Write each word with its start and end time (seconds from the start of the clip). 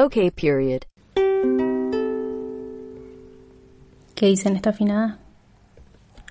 Okay, 0.00 0.30
period. 0.30 0.82
¿Qué 4.14 4.26
dicen 4.26 4.54
esta 4.54 4.70
afinada? 4.70 5.18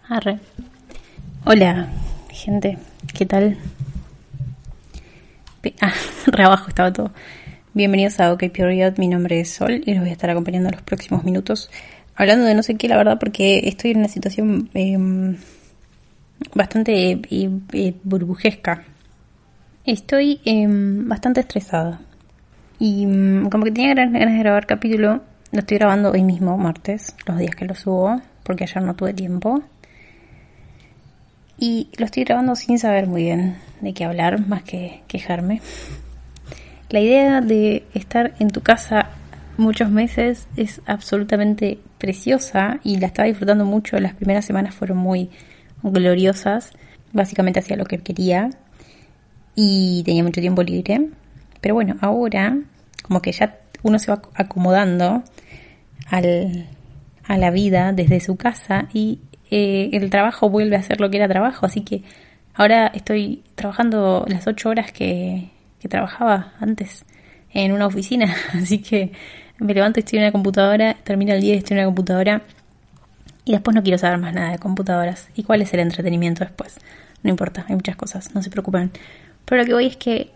Arre. 0.08 0.40
Hola, 1.44 1.90
gente. 2.30 2.78
¿Qué 3.14 3.26
tal? 3.26 3.58
Ah, 5.82 5.92
re 6.28 6.44
abajo 6.46 6.70
estaba 6.70 6.94
todo. 6.94 7.12
Bienvenidos 7.74 8.22
a 8.22 8.32
OK 8.32 8.50
Period. 8.54 9.00
Mi 9.00 9.10
nombre 9.10 9.42
es 9.42 9.52
Sol 9.52 9.82
y 9.86 9.92
los 9.92 10.00
voy 10.00 10.12
a 10.12 10.14
estar 10.14 10.30
acompañando 10.30 10.70
en 10.70 10.76
los 10.76 10.84
próximos 10.84 11.26
minutos. 11.26 11.70
Hablando 12.16 12.46
de 12.46 12.56
no 12.56 12.64
sé 12.64 12.76
qué, 12.76 12.88
la 12.88 12.96
verdad, 12.96 13.20
porque 13.20 13.68
estoy 13.68 13.92
en 13.92 13.98
una 13.98 14.08
situación 14.08 14.70
em, 14.76 15.36
bastante 16.56 17.12
eh, 17.12 17.20
eh, 17.74 17.94
burbujesca. 18.02 18.86
Estoy 19.84 20.40
em, 20.46 21.10
bastante 21.10 21.42
estresada. 21.42 22.07
Y 22.80 23.06
mm, 23.06 23.50
como 23.50 23.64
que 23.64 23.72
tenía 23.72 23.94
ganas 23.94 24.14
de 24.14 24.40
grabar 24.40 24.66
capítulo, 24.66 25.22
lo 25.52 25.60
estoy 25.60 25.78
grabando 25.78 26.12
hoy 26.12 26.24
mismo, 26.24 26.58
martes, 26.58 27.16
los 27.26 27.38
días 27.38 27.56
que 27.56 27.66
lo 27.66 27.76
subo, 27.76 28.22
porque 28.44 28.66
ayer 28.66 28.84
no 28.84 28.96
tuve 28.96 29.14
tiempo. 29.14 29.64
Y 31.58 31.90
lo 31.98 32.06
estoy 32.06 32.24
grabando 32.24 32.56
sin 32.56 32.78
saber 32.78 33.08
muy 33.08 33.24
bien 33.24 33.56
de 33.82 33.94
qué 33.94 34.06
hablar, 34.06 34.46
más 34.48 34.64
que 34.64 35.02
quejarme. 35.08 35.62
La 36.90 37.00
idea 37.00 37.42
de 37.42 37.84
estar 37.94 38.34
en 38.40 38.50
tu 38.50 38.62
casa 38.62 39.10
muchos 39.58 39.90
meses 39.90 40.48
es 40.56 40.82
absolutamente 40.86 41.80
preciosa 41.98 42.80
y 42.84 42.98
la 42.98 43.08
estaba 43.08 43.28
disfrutando 43.28 43.66
mucho. 43.66 44.00
Las 44.00 44.14
primeras 44.14 44.46
semanas 44.46 44.76
fueron 44.76 44.98
muy 44.98 45.30
gloriosas. 45.82 46.72
Básicamente 47.12 47.60
hacía 47.60 47.76
lo 47.76 47.86
que 47.86 47.98
quería 47.98 48.52
y 49.56 50.04
tenía 50.06 50.24
mucho 50.24 50.42
tiempo 50.42 50.62
libre. 50.62 51.10
Pero 51.60 51.74
bueno, 51.74 51.96
ahora 52.02 52.56
como 53.08 53.22
que 53.22 53.32
ya 53.32 53.58
uno 53.84 54.00
se 54.00 54.12
va 54.12 54.22
acomodando 54.36 55.24
al, 56.10 56.68
a 57.26 57.38
la 57.38 57.52
vida 57.52 57.94
desde 57.94 58.20
su 58.20 58.36
casa 58.36 58.88
y 58.94 59.20
eh, 59.50 59.90
el 59.94 60.10
trabajo 60.10 60.50
vuelve 60.50 60.76
a 60.76 60.84
ser 60.84 61.00
lo 61.00 61.10
que 61.10 61.18
era 61.18 61.28
trabajo. 61.28 61.66
Así 61.66 61.82
que 61.82 62.04
ahora 62.54 62.88
estoy 62.88 63.44
trabajando 63.56 64.26
las 64.28 64.48
ocho 64.48 64.70
horas 64.70 64.92
que, 64.92 65.50
que 65.80 65.88
trabajaba 65.88 66.54
antes 66.60 67.06
en 67.54 67.72
una 67.72 67.88
oficina. 67.88 68.36
Así 68.54 68.80
que 68.80 69.12
me 69.60 69.74
levanto, 69.74 70.00
estoy 70.00 70.20
en 70.20 70.26
una 70.26 70.32
computadora, 70.32 70.96
termino 71.04 71.34
el 71.34 71.42
día 71.42 71.56
y 71.56 71.58
estoy 71.58 71.76
en 71.76 71.80
una 71.80 71.88
computadora 71.88 72.42
y 73.46 73.54
después 73.54 73.74
no 73.74 73.82
quiero 73.82 73.98
saber 73.98 74.20
más 74.20 74.34
nada 74.34 74.52
de 74.52 74.60
computadoras. 74.60 75.30
¿Y 75.36 75.44
cuál 75.44 75.62
es 75.62 75.74
el 75.74 75.80
entretenimiento 75.80 76.44
después? 76.44 76.78
No 77.24 77.30
importa, 77.30 77.66
hay 77.68 77.76
muchas 77.76 77.96
cosas, 77.96 78.36
no 78.36 78.44
se 78.44 78.50
preocupen. 78.50 78.92
Pero 79.46 79.62
lo 79.62 79.66
que 79.66 79.74
voy 79.74 79.86
es 79.88 79.98
que 79.98 80.32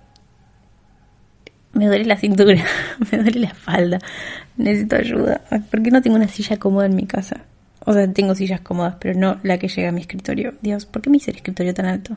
me 1.73 1.87
duele 1.87 2.05
la 2.05 2.17
cintura, 2.17 2.63
me 3.11 3.17
duele 3.17 3.39
la 3.39 3.47
espalda, 3.47 3.99
necesito 4.57 4.95
ayuda. 4.95 5.41
Ay, 5.49 5.59
¿Por 5.59 5.81
qué 5.81 5.91
no 5.91 6.01
tengo 6.01 6.17
una 6.17 6.27
silla 6.27 6.57
cómoda 6.57 6.85
en 6.85 6.95
mi 6.95 7.05
casa? 7.05 7.45
O 7.83 7.93
sea, 7.93 8.11
tengo 8.11 8.35
sillas 8.35 8.61
cómodas, 8.61 8.95
pero 8.99 9.19
no 9.19 9.39
la 9.43 9.57
que 9.57 9.67
llega 9.67 9.89
a 9.89 9.91
mi 9.91 10.01
escritorio. 10.01 10.53
Dios, 10.61 10.85
¿por 10.85 11.01
qué 11.01 11.09
me 11.09 11.17
hice 11.17 11.31
el 11.31 11.37
escritorio 11.37 11.73
tan 11.73 11.87
alto? 11.87 12.15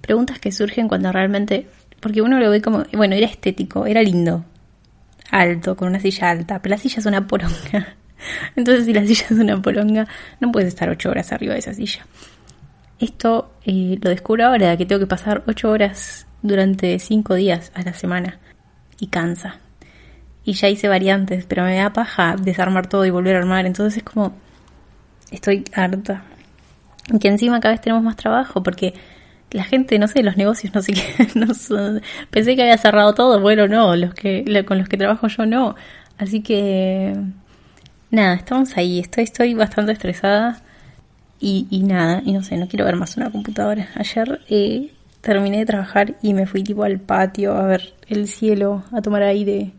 Preguntas 0.00 0.38
que 0.38 0.50
surgen 0.50 0.88
cuando 0.88 1.12
realmente... 1.12 1.68
Porque 2.00 2.20
uno 2.20 2.38
lo 2.38 2.50
ve 2.50 2.60
como... 2.60 2.84
Bueno, 2.92 3.14
era 3.14 3.26
estético, 3.26 3.86
era 3.86 4.02
lindo. 4.02 4.44
Alto, 5.30 5.76
con 5.76 5.88
una 5.88 6.00
silla 6.00 6.30
alta. 6.30 6.60
Pero 6.60 6.74
la 6.74 6.78
silla 6.78 6.98
es 6.98 7.06
una 7.06 7.26
poronga. 7.28 7.96
Entonces, 8.56 8.86
si 8.86 8.92
la 8.92 9.04
silla 9.06 9.26
es 9.30 9.38
una 9.38 9.62
poronga, 9.62 10.08
no 10.40 10.50
puedes 10.50 10.68
estar 10.68 10.88
ocho 10.88 11.10
horas 11.10 11.32
arriba 11.32 11.52
de 11.52 11.60
esa 11.60 11.74
silla. 11.74 12.04
Esto 12.98 13.52
eh, 13.64 13.98
lo 14.02 14.10
descubro 14.10 14.46
ahora, 14.46 14.76
que 14.76 14.84
tengo 14.84 14.98
que 14.98 15.06
pasar 15.06 15.44
ocho 15.46 15.70
horas 15.70 16.26
durante 16.42 16.98
cinco 16.98 17.34
días 17.34 17.70
a 17.74 17.82
la 17.82 17.92
semana. 17.92 18.40
Y 18.98 19.08
cansa. 19.08 19.58
Y 20.44 20.54
ya 20.54 20.68
hice 20.68 20.88
variantes, 20.88 21.44
pero 21.46 21.64
me 21.64 21.76
da 21.76 21.92
paja 21.92 22.36
desarmar 22.36 22.86
todo 22.88 23.04
y 23.04 23.10
volver 23.10 23.36
a 23.36 23.40
armar. 23.40 23.66
Entonces 23.66 23.98
es 23.98 24.02
como... 24.02 24.32
Estoy 25.30 25.64
harta. 25.74 26.22
Y 27.12 27.18
que 27.18 27.28
encima 27.28 27.60
cada 27.60 27.74
vez 27.74 27.80
tenemos 27.80 28.02
más 28.02 28.16
trabajo 28.16 28.62
porque 28.62 28.94
la 29.50 29.64
gente, 29.64 29.98
no 29.98 30.08
sé, 30.08 30.22
los 30.22 30.36
negocios, 30.36 30.74
no 30.74 30.82
sé 30.82 30.92
qué, 30.92 31.28
no 31.34 31.46
pensé 32.30 32.56
que 32.56 32.62
había 32.62 32.78
cerrado 32.78 33.14
todo, 33.14 33.40
bueno, 33.40 33.66
no, 33.66 33.96
los 33.96 34.14
que 34.14 34.64
con 34.66 34.78
los 34.78 34.88
que 34.88 34.96
trabajo 34.96 35.28
yo 35.28 35.46
no. 35.46 35.74
Así 36.18 36.42
que 36.42 37.14
nada, 38.10 38.34
estamos 38.34 38.76
ahí, 38.76 38.98
estoy 38.98 39.24
estoy 39.24 39.54
bastante 39.54 39.92
estresada 39.92 40.60
y, 41.40 41.66
y 41.70 41.82
nada, 41.82 42.22
y 42.24 42.32
no 42.32 42.42
sé, 42.42 42.56
no 42.56 42.68
quiero 42.68 42.84
ver 42.84 42.96
más 42.96 43.16
una 43.16 43.30
computadora. 43.30 43.88
Ayer 43.94 44.40
eh, 44.48 44.92
terminé 45.20 45.58
de 45.58 45.66
trabajar 45.66 46.14
y 46.22 46.34
me 46.34 46.46
fui 46.46 46.62
tipo 46.62 46.84
al 46.84 47.00
patio 47.00 47.54
a 47.56 47.66
ver 47.66 47.94
el 48.08 48.28
cielo, 48.28 48.84
a 48.92 49.00
tomar 49.02 49.22
aire 49.22 49.72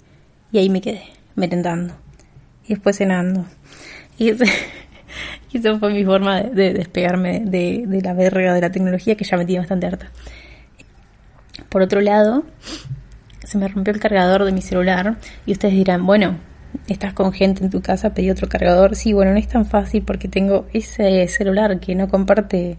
y 0.51 0.57
ahí 0.57 0.69
me 0.69 0.81
quedé, 0.81 1.01
merendando 1.35 1.95
y 2.65 2.69
después 2.73 2.97
cenando. 2.97 3.45
Y 4.17 4.29
ese- 4.29 4.45
esa 5.53 5.77
fue 5.79 5.91
mi 5.93 6.03
forma 6.03 6.41
de, 6.41 6.49
de 6.51 6.73
despegarme 6.73 7.41
de, 7.45 7.83
de 7.87 8.01
la 8.01 8.13
verga 8.13 8.53
de 8.53 8.61
la 8.61 8.71
tecnología 8.71 9.15
que 9.15 9.25
ya 9.25 9.37
me 9.37 9.45
tiene 9.45 9.59
bastante 9.61 9.87
harta. 9.87 10.11
Por 11.69 11.81
otro 11.81 12.01
lado, 12.01 12.43
se 13.43 13.57
me 13.57 13.67
rompió 13.67 13.93
el 13.93 13.99
cargador 13.99 14.43
de 14.45 14.51
mi 14.51 14.61
celular 14.61 15.17
y 15.45 15.51
ustedes 15.51 15.73
dirán, 15.73 16.05
bueno, 16.05 16.37
estás 16.87 17.13
con 17.13 17.31
gente 17.31 17.63
en 17.63 17.69
tu 17.69 17.81
casa, 17.81 18.13
pedí 18.13 18.29
otro 18.31 18.47
cargador. 18.49 18.95
Sí, 18.95 19.13
bueno, 19.13 19.31
no 19.31 19.37
es 19.37 19.47
tan 19.47 19.65
fácil 19.65 20.03
porque 20.03 20.27
tengo 20.27 20.67
ese 20.73 21.27
celular 21.27 21.79
que 21.79 21.95
no 21.95 22.07
comparte... 22.07 22.77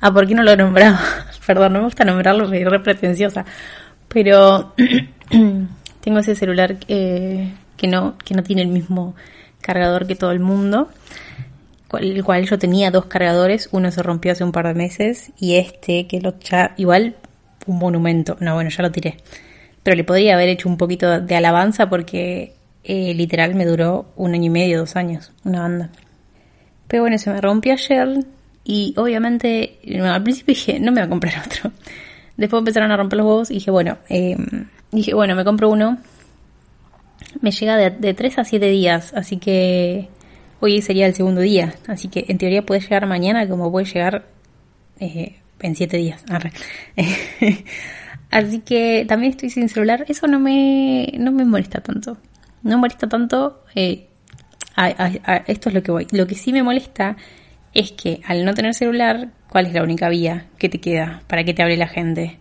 Ah, 0.00 0.12
¿por 0.12 0.26
qué 0.26 0.34
no 0.34 0.42
lo 0.42 0.56
nombraba? 0.56 1.00
Perdón, 1.46 1.72
no 1.72 1.78
me 1.80 1.84
gusta 1.86 2.04
nombrarlo, 2.04 2.48
soy 2.48 2.64
re 2.64 2.80
pretenciosa. 2.80 3.44
Pero 4.08 4.74
tengo 6.00 6.18
ese 6.18 6.34
celular 6.34 6.76
que, 6.76 7.52
que, 7.76 7.86
no, 7.86 8.16
que 8.24 8.34
no 8.34 8.42
tiene 8.42 8.62
el 8.62 8.68
mismo 8.68 9.14
cargador 9.60 10.06
que 10.06 10.16
todo 10.16 10.32
el 10.32 10.40
mundo 10.40 10.88
el 12.00 12.24
cual 12.24 12.46
yo 12.46 12.58
tenía 12.58 12.90
dos 12.90 13.06
cargadores, 13.06 13.68
uno 13.72 13.90
se 13.90 14.02
rompió 14.02 14.32
hace 14.32 14.44
un 14.44 14.52
par 14.52 14.66
de 14.66 14.74
meses 14.74 15.32
y 15.38 15.56
este 15.56 16.06
que 16.06 16.20
lo 16.20 16.38
ya 16.38 16.74
igual 16.76 17.16
un 17.66 17.78
monumento, 17.78 18.36
no 18.40 18.54
bueno 18.54 18.70
ya 18.70 18.82
lo 18.82 18.90
tiré, 18.90 19.16
pero 19.82 19.96
le 19.96 20.04
podría 20.04 20.34
haber 20.34 20.48
hecho 20.48 20.68
un 20.68 20.76
poquito 20.76 21.20
de 21.20 21.36
alabanza 21.36 21.88
porque 21.88 22.54
eh, 22.84 23.14
literal 23.14 23.54
me 23.54 23.66
duró 23.66 24.06
un 24.16 24.34
año 24.34 24.46
y 24.46 24.50
medio, 24.50 24.78
dos 24.78 24.96
años, 24.96 25.32
una 25.44 25.60
banda. 25.60 25.90
Pero 26.88 27.04
bueno, 27.04 27.18
se 27.18 27.30
me 27.30 27.40
rompió 27.40 27.74
ayer 27.74 28.24
y 28.64 28.94
obviamente 28.96 29.78
al 30.02 30.22
principio 30.22 30.54
dije 30.54 30.80
no 30.80 30.92
me 30.92 31.00
voy 31.00 31.06
a 31.06 31.10
comprar 31.10 31.34
otro. 31.46 31.72
Después 32.36 32.60
empezaron 32.60 32.90
a 32.90 32.96
romper 32.96 33.18
los 33.18 33.26
huevos 33.26 33.50
y 33.50 33.54
dije 33.54 33.70
bueno, 33.70 33.98
eh, 34.08 34.36
dije 34.90 35.14
bueno 35.14 35.34
me 35.34 35.44
compro 35.44 35.68
uno 35.68 35.98
me 37.40 37.50
llega 37.50 37.76
de, 37.76 37.90
de 37.90 38.14
3 38.14 38.38
a 38.38 38.44
7 38.44 38.66
días, 38.66 39.12
así 39.14 39.38
que 39.38 40.08
hoy 40.60 40.82
sería 40.82 41.06
el 41.06 41.14
segundo 41.14 41.40
día, 41.40 41.74
así 41.86 42.08
que 42.08 42.26
en 42.28 42.38
teoría 42.38 42.64
puede 42.64 42.80
llegar 42.80 43.06
mañana 43.06 43.48
como 43.48 43.70
puede 43.70 43.86
llegar 43.86 44.26
eh, 45.00 45.36
en 45.60 45.74
7 45.76 45.96
días. 45.96 46.24
Así 48.30 48.60
que 48.60 49.04
también 49.06 49.32
estoy 49.32 49.50
sin 49.50 49.68
celular, 49.68 50.06
eso 50.08 50.26
no 50.26 50.40
me, 50.40 51.12
no 51.18 51.32
me 51.32 51.44
molesta 51.44 51.82
tanto. 51.82 52.16
No 52.62 52.70
me 52.70 52.76
molesta 52.76 53.06
tanto, 53.06 53.62
eh, 53.74 54.08
esto 55.46 55.68
es 55.68 55.74
lo 55.74 55.82
que 55.82 55.92
voy. 55.92 56.06
Lo 56.12 56.26
que 56.26 56.34
sí 56.34 56.50
me 56.50 56.62
molesta 56.62 57.18
es 57.74 57.92
que 57.92 58.20
al 58.26 58.44
no 58.44 58.54
tener 58.54 58.74
celular, 58.74 59.30
¿cuál 59.48 59.66
es 59.66 59.72
la 59.72 59.82
única 59.82 60.08
vía 60.08 60.46
que 60.58 60.68
te 60.68 60.80
queda 60.80 61.22
para 61.26 61.44
que 61.44 61.54
te 61.54 61.62
hable 61.62 61.76
la 61.76 61.88
gente? 61.88 62.38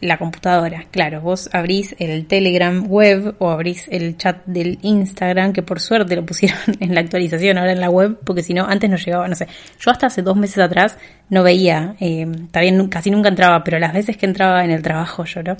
la 0.00 0.18
computadora. 0.18 0.86
Claro, 0.90 1.20
vos 1.20 1.50
abrís 1.52 1.94
el 1.98 2.26
Telegram 2.26 2.86
web 2.88 3.34
o 3.38 3.50
abrís 3.50 3.86
el 3.90 4.16
chat 4.16 4.44
del 4.46 4.78
Instagram, 4.82 5.52
que 5.52 5.62
por 5.62 5.80
suerte 5.80 6.16
lo 6.16 6.24
pusieron 6.24 6.58
en 6.80 6.94
la 6.94 7.00
actualización 7.00 7.58
ahora 7.58 7.72
en 7.72 7.80
la 7.80 7.90
web, 7.90 8.18
porque 8.24 8.42
si 8.42 8.54
no, 8.54 8.64
antes 8.64 8.88
no 8.88 8.96
llegaba, 8.96 9.28
no 9.28 9.34
sé. 9.34 9.46
Yo 9.78 9.90
hasta 9.90 10.06
hace 10.06 10.22
dos 10.22 10.36
meses 10.36 10.58
atrás 10.58 10.96
no 11.28 11.42
veía, 11.42 11.94
eh, 12.00 12.26
también 12.50 12.88
casi 12.88 13.10
nunca 13.10 13.28
entraba, 13.28 13.62
pero 13.62 13.78
las 13.78 13.92
veces 13.92 14.16
que 14.16 14.26
entraba 14.26 14.64
en 14.64 14.70
el 14.70 14.82
trabajo 14.82 15.24
yo, 15.24 15.42
¿no? 15.42 15.56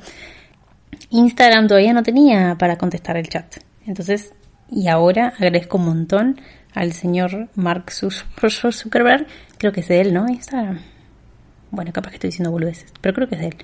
Instagram 1.11 1.67
todavía 1.67 1.93
no 1.93 2.03
tenía 2.03 2.57
para 2.59 2.77
contestar 2.77 3.17
el 3.17 3.29
chat. 3.29 3.57
Entonces, 3.87 4.33
y 4.71 4.89
ahora 4.89 5.35
agradezco 5.37 5.79
un 5.79 5.85
montón 5.85 6.41
al 6.75 6.93
señor 6.93 7.49
Mark 7.55 7.91
Zuckerberg, 7.91 9.27
creo 9.59 9.73
que 9.73 9.81
es 9.81 9.89
de 9.89 10.01
él, 10.01 10.15
¿no? 10.15 10.29
Instagram. 10.29 10.81
Bueno, 11.71 11.93
capaz 11.93 12.11
que 12.11 12.17
estoy 12.17 12.31
diciendo 12.31 12.51
boludeces, 12.51 12.93
pero 13.01 13.15
creo 13.15 13.29
que 13.29 13.37
es 13.37 13.41
de 13.41 13.49
él. 13.49 13.57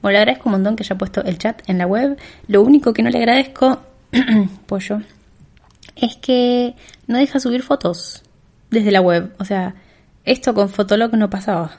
Bueno, 0.00 0.14
le 0.14 0.18
agradezco 0.18 0.48
un 0.48 0.52
montón 0.52 0.76
que 0.76 0.82
haya 0.82 0.98
puesto 0.98 1.22
el 1.22 1.38
chat 1.38 1.62
en 1.68 1.78
la 1.78 1.86
web. 1.86 2.18
Lo 2.48 2.62
único 2.62 2.92
que 2.92 3.02
no 3.02 3.10
le 3.10 3.18
agradezco, 3.18 3.82
pollo, 4.66 5.00
es 5.94 6.16
que 6.16 6.74
no 7.06 7.18
deja 7.18 7.38
subir 7.38 7.62
fotos 7.62 8.24
desde 8.70 8.90
la 8.90 9.00
web. 9.00 9.32
O 9.38 9.44
sea, 9.44 9.76
esto 10.24 10.54
con 10.54 10.68
Fotolog 10.68 11.14
no 11.14 11.30
pasaba. 11.30 11.78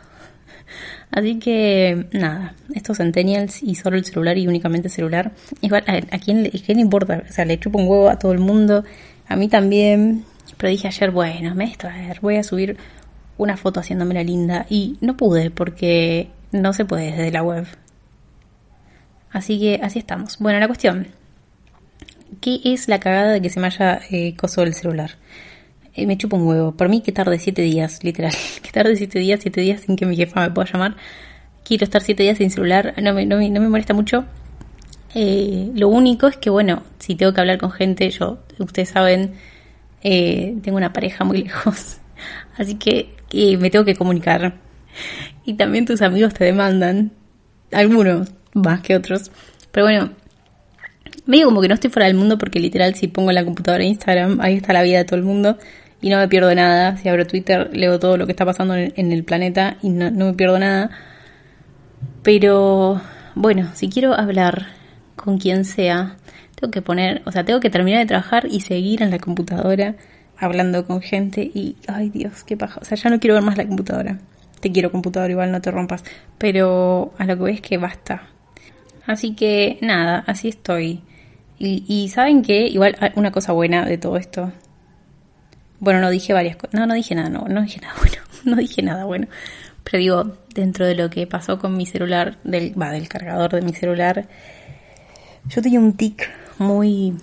Así 1.12 1.38
que, 1.38 2.08
nada, 2.14 2.56
estos 2.74 2.98
centennials 2.98 3.62
y 3.62 3.76
solo 3.76 3.98
el 3.98 4.06
celular 4.06 4.38
y 4.38 4.48
únicamente 4.48 4.88
celular. 4.88 5.34
Igual, 5.62 5.84
a, 5.88 6.18
quién, 6.20 6.44
le, 6.44 6.52
quién 6.52 6.78
le 6.78 6.84
importa? 6.84 7.24
O 7.30 7.32
sea, 7.32 7.44
le 7.44 7.60
chupo 7.60 7.78
un 7.78 7.88
huevo 7.88 8.10
a 8.10 8.18
todo 8.18 8.32
el 8.32 8.40
mundo, 8.40 8.86
a 9.28 9.36
mí 9.36 9.50
también. 9.50 10.26
Pero 10.64 10.72
dije 10.72 10.88
ayer, 10.88 11.12
bueno, 11.12 11.54
me 11.56 11.76
ver, 11.84 12.20
voy 12.22 12.38
a 12.38 12.44
subir 12.44 12.78
una 13.38 13.58
foto 13.58 13.82
haciéndome 13.82 14.14
la 14.14 14.24
linda. 14.24 14.66
Y 14.70 14.96
no 15.02 15.18
pude 15.18 15.52
porque 15.52 16.30
no 16.54 16.72
se 16.72 16.86
puede 16.86 17.12
desde 17.12 17.34
la 17.34 17.44
web. 17.44 17.68
Así 19.30 19.60
que 19.60 19.82
así 19.84 20.00
estamos. 20.00 20.40
Bueno, 20.40 20.62
la 20.62 20.68
cuestión. 20.68 21.08
¿qué 22.40 22.62
es 22.64 22.88
la 22.88 23.02
cagada 23.02 23.34
de 23.34 23.42
que 23.42 23.50
se 23.50 23.60
me 23.60 23.68
haya 23.68 24.00
eh, 24.10 24.38
coso 24.38 24.62
del 24.62 24.74
celular? 24.74 25.18
Eh, 25.96 26.08
me 26.08 26.18
chupa 26.18 26.38
un 26.38 26.48
huevo. 26.48 26.72
Por 26.72 26.88
mí 26.88 27.02
que 27.02 27.12
tarde 27.12 27.40
siete 27.40 27.62
días, 27.62 28.02
literal. 28.02 28.32
Que 28.64 28.72
tarde 28.72 28.96
siete 28.96 29.20
días, 29.20 29.42
siete 29.42 29.60
días 29.60 29.82
sin 29.82 29.98
que 29.98 30.06
mi 30.06 30.16
jefa 30.16 30.48
me 30.48 30.52
pueda 30.52 30.72
llamar. 30.72 30.96
Quiero 31.66 31.84
estar 31.84 32.02
siete 32.02 32.24
días 32.24 32.38
sin 32.38 32.52
celular. 32.52 32.94
No 33.04 33.14
me, 33.14 33.26
no 33.26 33.36
me, 33.36 33.50
no 33.50 33.60
me 33.60 33.68
molesta 33.68 33.94
mucho. 33.94 34.24
Eh, 35.14 35.72
lo 35.76 35.90
único 35.90 36.28
es 36.28 36.38
que, 36.38 36.50
bueno, 36.50 36.84
si 37.00 37.16
tengo 37.16 37.34
que 37.34 37.42
hablar 37.42 37.58
con 37.58 37.70
gente, 37.72 38.10
yo, 38.12 38.40
ustedes 38.60 38.88
saben, 38.88 39.34
eh, 40.04 40.56
tengo 40.62 40.78
una 40.78 40.94
pareja 40.94 41.24
muy 41.24 41.44
lejos. 41.44 41.98
Así 42.58 42.76
que 42.76 43.10
me 43.58 43.70
tengo 43.70 43.86
que 43.86 43.96
comunicar. 43.96 44.54
Y 45.46 45.56
también 45.56 45.86
tus 45.86 46.02
amigos 46.02 46.34
te 46.34 46.46
demandan. 46.46 47.12
Algunos, 47.72 48.32
más 48.54 48.82
que 48.82 48.96
otros. 48.96 49.32
Pero 49.72 49.88
bueno, 49.88 50.12
medio 51.26 51.46
como 51.46 51.62
que 51.62 51.68
no 51.68 51.74
estoy 51.74 51.90
fuera 51.90 52.08
del 52.08 52.16
mundo 52.16 52.38
porque 52.38 52.60
literal 52.60 52.94
si 52.96 53.08
pongo 53.08 53.32
en 53.32 53.36
la 53.36 53.46
computadora 53.46 53.84
Instagram, 53.84 54.40
ahí 54.42 54.58
está 54.58 54.74
la 54.74 54.84
vida 54.84 55.00
de 55.00 55.06
todo 55.06 55.16
el 55.18 55.26
mundo 55.26 55.58
y 56.02 56.10
no 56.10 56.18
me 56.18 56.28
pierdo 56.28 56.54
nada. 56.54 56.98
Si 56.98 57.10
abro 57.10 57.26
Twitter, 57.26 57.70
leo 57.74 57.98
todo 57.98 58.18
lo 58.18 58.26
que 58.26 58.34
está 58.34 58.46
pasando 58.46 58.76
en, 58.76 59.12
el 59.12 59.24
planeta 59.24 59.78
y 59.82 59.90
no, 59.90 60.12
no 60.12 60.28
me 60.28 60.34
pierdo 60.34 60.60
nada. 60.60 60.92
Pero 62.22 63.02
bueno, 63.36 63.70
si 63.74 63.90
quiero 63.90 64.14
hablar 64.14 64.68
con 65.16 65.38
quien 65.38 65.66
sea, 65.66 66.18
que 66.72 66.82
poner, 66.82 67.22
o 67.26 67.32
sea, 67.32 67.44
tengo 67.44 67.60
que 67.60 67.70
terminar 67.70 68.00
de 68.02 68.06
trabajar 68.06 68.48
y 68.50 68.62
seguir 68.62 69.02
en 69.02 69.12
la 69.12 69.20
computadora 69.20 69.96
hablando 70.38 70.86
con 70.86 71.02
gente 71.02 71.42
y, 71.42 71.76
ay 71.88 72.10
Dios, 72.10 72.44
qué 72.44 72.58
paja. 72.58 72.80
O 72.82 72.86
sea, 72.86 72.98
ya 72.98 73.10
no 73.10 73.20
quiero 73.20 73.36
ver 73.36 73.44
más 73.44 73.58
la 73.58 73.66
computadora. 73.66 74.20
Te 74.60 74.72
quiero 74.72 74.92
computadora, 74.92 75.32
igual 75.32 75.52
no 75.52 75.62
te 75.62 75.72
rompas. 75.72 76.04
Pero 76.38 77.14
a 77.18 77.26
lo 77.26 77.38
que 77.38 77.44
ves 77.44 77.62
que 77.62 77.78
basta. 77.78 78.24
Así 79.06 79.36
que 79.36 79.78
nada, 79.82 80.24
así 80.28 80.48
estoy. 80.48 81.02
Y, 81.58 81.84
y 81.88 82.10
saben 82.10 82.42
que, 82.42 82.68
igual, 82.68 82.96
ah, 83.02 83.12
una 83.16 83.32
cosa 83.32 83.52
buena 83.52 83.86
de 83.86 83.98
todo 83.98 84.18
esto. 84.18 84.52
Bueno, 85.80 86.00
no 86.00 86.10
dije 86.10 86.34
varias 86.34 86.56
cosas. 86.56 86.74
No, 86.74 86.86
no 86.88 86.94
dije 86.94 87.14
nada, 87.16 87.30
no, 87.30 87.46
no 87.48 87.62
dije 87.62 87.80
nada 87.82 87.96
bueno. 88.00 88.18
No 88.46 88.56
dije 88.56 88.82
nada 88.82 89.06
bueno. 89.06 89.28
Pero 89.84 89.98
digo, 89.98 90.38
dentro 90.54 90.88
de 90.88 90.96
lo 90.96 91.10
que 91.10 91.28
pasó 91.28 91.60
con 91.60 91.76
mi 91.76 91.86
celular, 91.86 92.38
del, 92.44 92.80
va, 92.82 92.92
del 92.92 93.10
cargador 93.10 93.52
de 93.52 93.62
mi 93.62 93.74
celular, 93.74 94.28
yo 95.46 95.62
tenía 95.62 95.80
un 95.80 95.94
tic 95.94 96.30
muy 96.64 97.14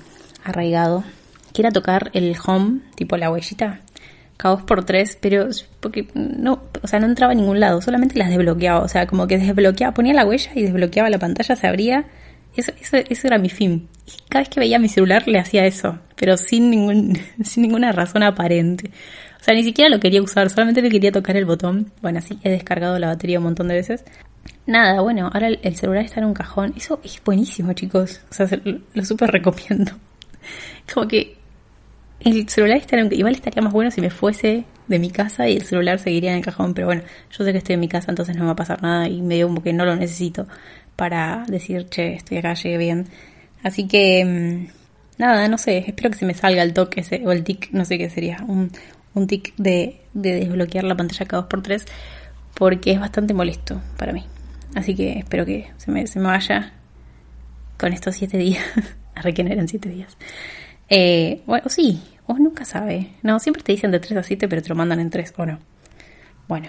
arraigado, 0.45 1.05
que 1.53 1.63
era 1.63 1.71
tocar 1.71 2.11
el 2.15 2.37
home, 2.45 2.81
tipo 2.95 3.17
la 3.17 3.31
huellita, 3.31 3.81
cada 4.37 4.55
dos 4.55 4.65
por 4.65 4.85
tres, 4.85 5.19
pero 5.21 5.49
porque 5.81 6.09
no, 6.15 6.63
o 6.83 6.87
sea, 6.87 6.99
no 7.01 7.07
entraba 7.07 7.33
a 7.33 7.35
ningún 7.35 7.61
lado, 7.61 7.83
solamente 7.83 8.19
las 8.19 8.31
desbloqueaba, 8.31 8.81
o 8.81 8.89
sea, 8.89 9.07
como 9.07 9.27
que 9.27 9.39
desbloqueaba, 9.39 9.93
ponía 9.93 10.15
la 10.15 10.25
huella 10.25 10.53
y 10.55 10.63
desbloqueaba 10.63 11.11
la 11.11 11.19
pantalla, 11.19 11.57
se 11.57 11.67
abría, 11.67 12.07
eso, 12.57 12.73
eso, 12.81 13.27
era 13.27 13.39
mi 13.39 13.49
fin. 13.49 13.89
Y 14.07 14.13
cada 14.29 14.43
vez 14.43 14.49
que 14.49 14.61
veía 14.61 14.79
mi 14.79 14.89
celular 14.89 15.29
le 15.29 15.39
hacía 15.39 15.67
eso, 15.67 15.99
pero 16.17 16.37
sin 16.37 16.71
ningún, 16.71 17.19
sin 17.45 17.63
ninguna 17.63 17.93
razón 17.93 18.23
aparente. 18.23 18.91
O 19.41 19.45
sea, 19.45 19.55
ni 19.55 19.63
siquiera 19.63 19.89
lo 19.89 20.01
quería 20.01 20.23
usar, 20.23 20.51
solamente 20.51 20.83
le 20.83 20.91
quería 20.91 21.13
tocar 21.13 21.37
el 21.37 21.47
botón. 21.47 21.93
Bueno, 22.03 22.19
así 22.19 22.39
he 22.43 22.51
descargado 22.51 22.99
la 22.99 23.07
batería 23.07 23.39
un 23.39 23.45
montón 23.45 23.69
de 23.69 23.75
veces. 23.75 24.05
Nada, 24.67 25.01
bueno, 25.01 25.31
ahora 25.33 25.49
el, 25.49 25.77
celular 25.77 26.05
está 26.05 26.21
en 26.21 26.27
un 26.27 26.35
cajón. 26.35 26.75
Eso 26.77 27.01
es 27.03 27.21
buenísimo, 27.25 27.73
chicos. 27.73 28.21
O 28.31 28.35
sea, 28.35 28.49
lo, 28.95 29.05
súper 29.05 29.31
recomiendo. 29.31 29.93
Como 30.95 31.09
que 31.09 31.37
el 32.21 32.49
celular 32.49 32.77
está 32.77 32.99
en 32.99 33.07
un, 33.07 33.13
igual 33.13 33.35
estaría 33.35 33.63
más 33.63 33.73
bueno 33.73 33.91
si 33.91 34.01
me 34.01 34.11
fuese 34.11 34.65
de 34.87 34.99
mi 34.99 35.11
casa 35.11 35.49
y 35.49 35.57
el 35.57 35.63
celular 35.63 35.99
seguiría 35.99 36.33
en 36.33 36.39
el 36.39 36.45
cajón, 36.45 36.75
pero 36.75 36.87
bueno, 36.87 37.03
yo 37.31 37.45
sé 37.45 37.53
que 37.53 37.59
estoy 37.59 37.75
en 37.75 37.81
mi 37.81 37.89
casa, 37.89 38.11
entonces 38.11 38.37
no 38.37 38.43
me 38.43 38.47
va 38.47 38.53
a 38.53 38.57
pasar 38.57 38.83
nada 38.83 39.09
y 39.09 39.23
medio 39.23 39.47
como 39.47 39.63
que 39.63 39.73
no 39.73 39.85
lo 39.85 39.97
necesito 39.97 40.47
para 40.97 41.45
decir, 41.49 41.89
che, 41.89 42.15
estoy 42.15 42.39
acá, 42.39 42.55
llegué 42.55 42.77
bien. 42.77 43.07
Así 43.63 43.89
que, 43.89 44.25
mm, 44.25 45.19
nada, 45.19 45.49
no 45.49 45.59
sé, 45.59 45.79
espero 45.87 46.11
que 46.11 46.19
se 46.19 46.27
me 46.27 46.35
salga 46.35 46.63
el 46.63 46.75
toque 46.75 47.01
ese, 47.01 47.23
o 47.27 47.33
el 47.33 47.43
tic, 47.45 47.71
no 47.73 47.85
sé 47.85 47.99
qué 47.99 48.11
sería, 48.11 48.45
un, 48.47 48.71
un 49.15 49.27
tic 49.27 49.55
de, 49.57 50.01
de 50.13 50.35
desbloquear 50.35 50.85
la 50.85 50.97
pantalla 50.97 51.27
cada 51.27 51.49
2x3, 51.49 51.87
porque 52.61 52.93
es 52.93 53.01
bastante 53.01 53.33
molesto 53.33 53.81
para 53.97 54.13
mí. 54.13 54.27
Así 54.75 54.95
que 54.95 55.19
espero 55.19 55.47
que 55.47 55.71
se 55.79 55.91
me, 55.91 56.07
se 56.07 56.21
me 56.21 56.27
vaya 56.27 56.75
con 57.79 57.95
estos 57.95 58.15
7 58.17 58.37
días. 58.37 58.63
a 59.15 59.23
que 59.33 59.43
no 59.43 59.51
eran 59.51 59.67
7 59.67 59.89
días. 59.89 60.19
Eh, 60.91 61.41
bueno, 61.47 61.71
sí, 61.71 62.03
o 62.27 62.35
nunca 62.35 62.67
sabe. 62.67 63.13
No, 63.23 63.39
siempre 63.39 63.63
te 63.63 63.73
dicen 63.73 63.91
de 63.91 63.99
3 63.99 64.19
a 64.19 64.23
7, 64.23 64.47
pero 64.47 64.61
te 64.61 64.69
lo 64.69 64.75
mandan 64.75 65.01
en 65.01 65.09
3 65.09 65.33
o 65.39 65.47
no. 65.47 65.59
Bueno, 66.49 66.69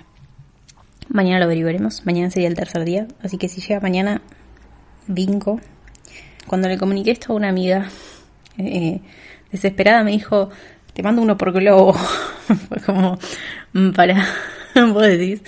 mañana 1.10 1.40
lo 1.40 1.46
averiguaremos. 1.46 2.06
Mañana 2.06 2.32
sería 2.32 2.48
el 2.48 2.56
tercer 2.56 2.86
día. 2.86 3.06
Así 3.22 3.38
que 3.38 3.50
si 3.50 3.60
llega 3.60 3.82
mañana, 3.82 4.22
bingo. 5.08 5.60
Cuando 6.48 6.70
le 6.70 6.78
comuniqué 6.78 7.12
esto 7.12 7.34
a 7.34 7.36
una 7.36 7.50
amiga, 7.50 7.90
eh, 8.58 9.02
desesperada 9.52 10.06
me 10.06 10.12
dijo, 10.12 10.52
te 10.94 11.04
mando 11.04 11.22
uno 11.22 11.36
por 11.36 11.52
globo. 11.52 11.92
Fue 12.70 12.80
como, 12.80 13.20
mm, 13.74 13.92
para, 13.92 14.26
vos 14.94 15.04
decís, 15.04 15.42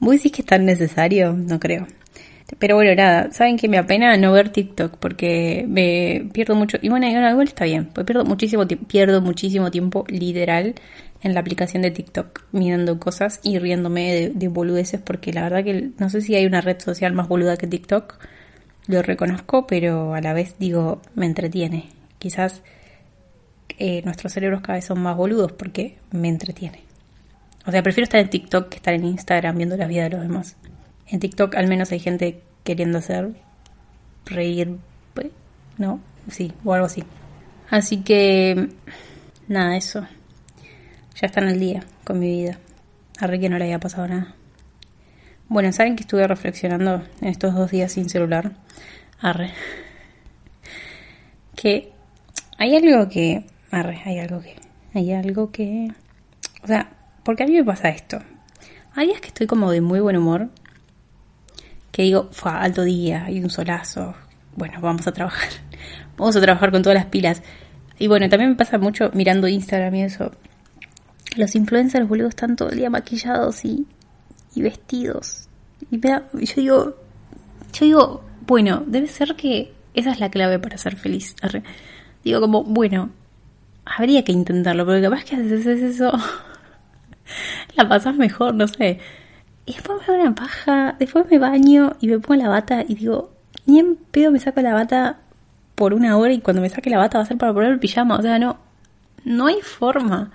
vos 0.00 0.14
decís 0.14 0.32
que 0.32 0.42
es 0.42 0.46
tan 0.46 0.64
necesario, 0.64 1.32
no 1.32 1.58
creo. 1.58 1.86
Pero 2.58 2.76
bueno, 2.76 2.94
nada, 2.94 3.30
saben 3.30 3.58
que 3.58 3.68
me 3.68 3.76
apena 3.76 4.16
no 4.16 4.32
ver 4.32 4.48
TikTok 4.50 4.96
porque 4.96 5.66
me 5.68 6.30
pierdo 6.32 6.54
mucho, 6.54 6.78
y 6.80 6.88
bueno, 6.88 7.06
igual 7.06 7.46
está 7.46 7.66
bien, 7.66 7.90
pues 7.92 8.06
pierdo 8.06 8.24
muchísimo, 8.24 8.66
pierdo 8.66 9.20
muchísimo 9.20 9.70
tiempo 9.70 10.04
literal 10.08 10.74
en 11.22 11.34
la 11.34 11.40
aplicación 11.40 11.82
de 11.82 11.90
TikTok 11.90 12.44
mirando 12.52 12.98
cosas 12.98 13.40
y 13.42 13.58
riéndome 13.58 14.14
de, 14.14 14.28
de, 14.30 14.48
boludeces 14.48 15.00
porque 15.00 15.32
la 15.32 15.42
verdad 15.42 15.64
que 15.64 15.90
no 15.98 16.08
sé 16.08 16.22
si 16.22 16.36
hay 16.36 16.46
una 16.46 16.60
red 16.62 16.80
social 16.80 17.12
más 17.12 17.28
boluda 17.28 17.56
que 17.58 17.66
TikTok, 17.66 18.18
lo 18.86 19.02
reconozco, 19.02 19.66
pero 19.66 20.14
a 20.14 20.20
la 20.22 20.32
vez 20.32 20.56
digo, 20.58 21.02
me 21.14 21.26
entretiene. 21.26 21.90
Quizás 22.18 22.62
eh, 23.78 24.02
nuestros 24.04 24.32
cerebros 24.32 24.62
cada 24.62 24.78
vez 24.78 24.86
son 24.86 25.00
más 25.00 25.16
boludos 25.16 25.52
porque 25.52 25.98
me 26.10 26.28
entretiene. 26.28 26.87
O 27.68 27.70
sea, 27.70 27.82
prefiero 27.82 28.04
estar 28.04 28.18
en 28.18 28.30
TikTok 28.30 28.70
que 28.70 28.76
estar 28.76 28.94
en 28.94 29.04
Instagram 29.04 29.54
viendo 29.58 29.76
la 29.76 29.86
vida 29.86 30.04
de 30.04 30.08
los 30.08 30.22
demás. 30.22 30.56
En 31.06 31.20
TikTok 31.20 31.54
al 31.54 31.68
menos 31.68 31.92
hay 31.92 31.98
gente 31.98 32.42
queriendo 32.64 32.96
hacer 32.96 33.34
reír, 34.24 34.78
pues, 35.12 35.26
¿no? 35.76 36.00
Sí, 36.30 36.50
o 36.64 36.72
algo 36.72 36.86
así. 36.86 37.04
Así 37.68 37.98
que, 37.98 38.70
nada, 39.48 39.76
eso. 39.76 40.00
Ya 41.20 41.26
está 41.26 41.42
en 41.42 41.48
el 41.48 41.60
día 41.60 41.84
con 42.04 42.18
mi 42.18 42.28
vida. 42.28 42.58
A 43.20 43.28
que 43.28 43.50
no 43.50 43.58
le 43.58 43.66
haya 43.66 43.78
pasado 43.78 44.08
nada. 44.08 44.34
Bueno, 45.50 45.70
¿saben 45.70 45.94
que 45.94 46.04
estuve 46.04 46.26
reflexionando 46.26 47.04
en 47.20 47.28
estos 47.28 47.54
dos 47.54 47.70
días 47.70 47.92
sin 47.92 48.08
celular? 48.08 48.52
Arre. 49.20 49.52
Que 51.54 51.92
hay 52.56 52.76
algo 52.76 53.08
que 53.10 53.44
Arre, 53.70 54.00
hay 54.06 54.20
algo 54.20 54.40
que. 54.40 54.56
Hay 54.94 55.12
algo 55.12 55.50
que. 55.50 55.88
O 56.62 56.66
sea, 56.66 56.97
porque 57.28 57.42
a 57.42 57.46
mí 57.46 57.52
me 57.52 57.62
pasa 57.62 57.90
esto. 57.90 58.20
Hay 58.94 59.08
días 59.08 59.20
que 59.20 59.26
estoy 59.26 59.46
como 59.46 59.70
de 59.70 59.82
muy 59.82 60.00
buen 60.00 60.16
humor. 60.16 60.48
Que 61.92 62.00
digo, 62.04 62.30
fue 62.32 62.52
alto 62.52 62.84
día, 62.84 63.26
hay 63.26 63.44
un 63.44 63.50
solazo. 63.50 64.14
Bueno, 64.56 64.80
vamos 64.80 65.06
a 65.06 65.12
trabajar. 65.12 65.50
Vamos 66.16 66.34
a 66.36 66.40
trabajar 66.40 66.70
con 66.72 66.82
todas 66.82 66.96
las 66.96 67.04
pilas. 67.04 67.42
Y 67.98 68.06
bueno, 68.06 68.30
también 68.30 68.52
me 68.52 68.56
pasa 68.56 68.78
mucho 68.78 69.10
mirando 69.12 69.46
Instagram 69.46 69.94
y 69.96 70.02
eso. 70.04 70.32
Los 71.36 71.54
influencers, 71.54 72.08
boludo, 72.08 72.28
están 72.28 72.56
todo 72.56 72.70
el 72.70 72.78
día 72.78 72.88
maquillados 72.88 73.62
y, 73.62 73.86
y 74.54 74.62
vestidos. 74.62 75.50
Y 75.90 75.98
me 75.98 76.08
da, 76.08 76.30
yo 76.32 76.54
digo, 76.56 76.96
yo 77.74 77.84
digo, 77.84 78.24
bueno, 78.46 78.84
debe 78.86 79.06
ser 79.06 79.36
que 79.36 79.74
esa 79.92 80.12
es 80.12 80.20
la 80.20 80.30
clave 80.30 80.58
para 80.58 80.78
ser 80.78 80.96
feliz. 80.96 81.36
Digo 82.24 82.40
como, 82.40 82.64
bueno, 82.64 83.10
habría 83.84 84.24
que 84.24 84.32
intentarlo, 84.32 84.86
porque 84.86 85.02
capaz 85.02 85.24
que 85.24 85.36
haces 85.36 85.66
eso, 85.66 86.10
la 87.76 87.88
pasas 87.88 88.16
mejor, 88.16 88.54
no 88.54 88.68
sé. 88.68 88.98
Y 89.66 89.74
después 89.74 89.98
me 89.98 90.14
hago 90.14 90.22
una 90.22 90.34
paja, 90.34 90.96
después 90.98 91.26
me 91.30 91.38
baño 91.38 91.96
y 92.00 92.08
me 92.08 92.18
pongo 92.18 92.42
la 92.42 92.48
bata 92.48 92.84
y 92.86 92.94
digo, 92.94 93.30
ni 93.66 93.78
en 93.78 93.96
pedo 93.96 94.30
me 94.30 94.40
saco 94.40 94.60
la 94.60 94.74
bata 94.74 95.18
por 95.74 95.94
una 95.94 96.16
hora 96.16 96.32
y 96.32 96.40
cuando 96.40 96.62
me 96.62 96.70
saque 96.70 96.90
la 96.90 96.98
bata 96.98 97.18
va 97.18 97.24
a 97.24 97.26
ser 97.26 97.36
para 97.36 97.52
poner 97.52 97.72
el 97.72 97.78
pijama, 97.78 98.16
o 98.16 98.22
sea, 98.22 98.38
no, 98.38 98.58
no 99.24 99.46
hay 99.46 99.60
forma. 99.60 100.30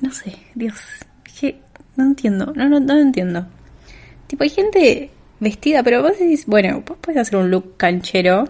no 0.00 0.12
sé, 0.12 0.38
Dios, 0.54 0.76
que 1.40 1.60
no 1.96 2.04
entiendo, 2.04 2.52
no, 2.54 2.68
no, 2.68 2.80
no 2.80 2.98
entiendo. 2.98 3.46
Tipo, 4.28 4.44
hay 4.44 4.50
gente 4.50 5.10
vestida, 5.40 5.82
pero 5.82 6.02
vos 6.02 6.18
decís, 6.18 6.46
bueno, 6.46 6.84
vos 6.86 6.98
puedes 7.00 7.20
hacer 7.20 7.36
un 7.36 7.50
look 7.50 7.76
canchero 7.76 8.44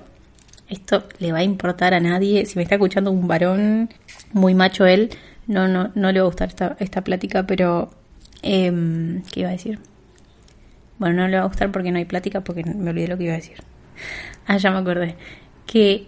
esto 0.70 1.02
le 1.18 1.32
va 1.32 1.38
a 1.38 1.42
importar 1.42 1.92
a 1.94 2.00
nadie. 2.00 2.46
Si 2.46 2.56
me 2.56 2.62
está 2.62 2.76
escuchando 2.76 3.10
un 3.10 3.26
varón 3.26 3.90
muy 4.32 4.54
macho 4.54 4.86
él, 4.86 5.10
no, 5.50 5.66
no, 5.66 5.90
no 5.96 6.12
le 6.12 6.20
va 6.20 6.26
a 6.26 6.28
gustar 6.28 6.48
esta, 6.48 6.76
esta 6.78 7.02
plática, 7.02 7.44
pero 7.44 7.90
eh, 8.42 9.20
¿qué 9.32 9.40
iba 9.40 9.48
a 9.48 9.52
decir? 9.52 9.80
Bueno, 10.96 11.22
no 11.22 11.28
le 11.28 11.38
va 11.38 11.42
a 11.42 11.48
gustar 11.48 11.72
porque 11.72 11.90
no 11.90 11.98
hay 11.98 12.04
plática, 12.04 12.42
porque 12.42 12.62
me 12.62 12.90
olvidé 12.90 13.08
lo 13.08 13.18
que 13.18 13.24
iba 13.24 13.32
a 13.32 13.36
decir. 13.36 13.56
Ah, 14.46 14.58
ya 14.58 14.70
me 14.70 14.78
acordé. 14.78 15.16
Que, 15.66 16.06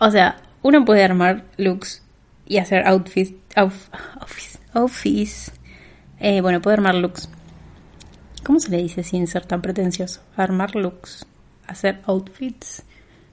o 0.00 0.10
sea, 0.10 0.38
uno 0.62 0.84
puede 0.84 1.04
armar 1.04 1.44
looks 1.56 2.02
y 2.46 2.58
hacer 2.58 2.84
outfits, 2.84 3.32
outfits, 3.54 4.58
outfits. 4.74 5.52
Eh, 6.18 6.40
bueno, 6.40 6.60
puede 6.60 6.74
armar 6.74 6.96
looks. 6.96 7.30
¿Cómo 8.42 8.58
se 8.58 8.70
le 8.70 8.78
dice 8.78 9.04
sin 9.04 9.28
ser 9.28 9.46
tan 9.46 9.62
pretencioso? 9.62 10.20
Armar 10.36 10.74
looks, 10.74 11.26
hacer 11.68 12.00
outfits. 12.06 12.82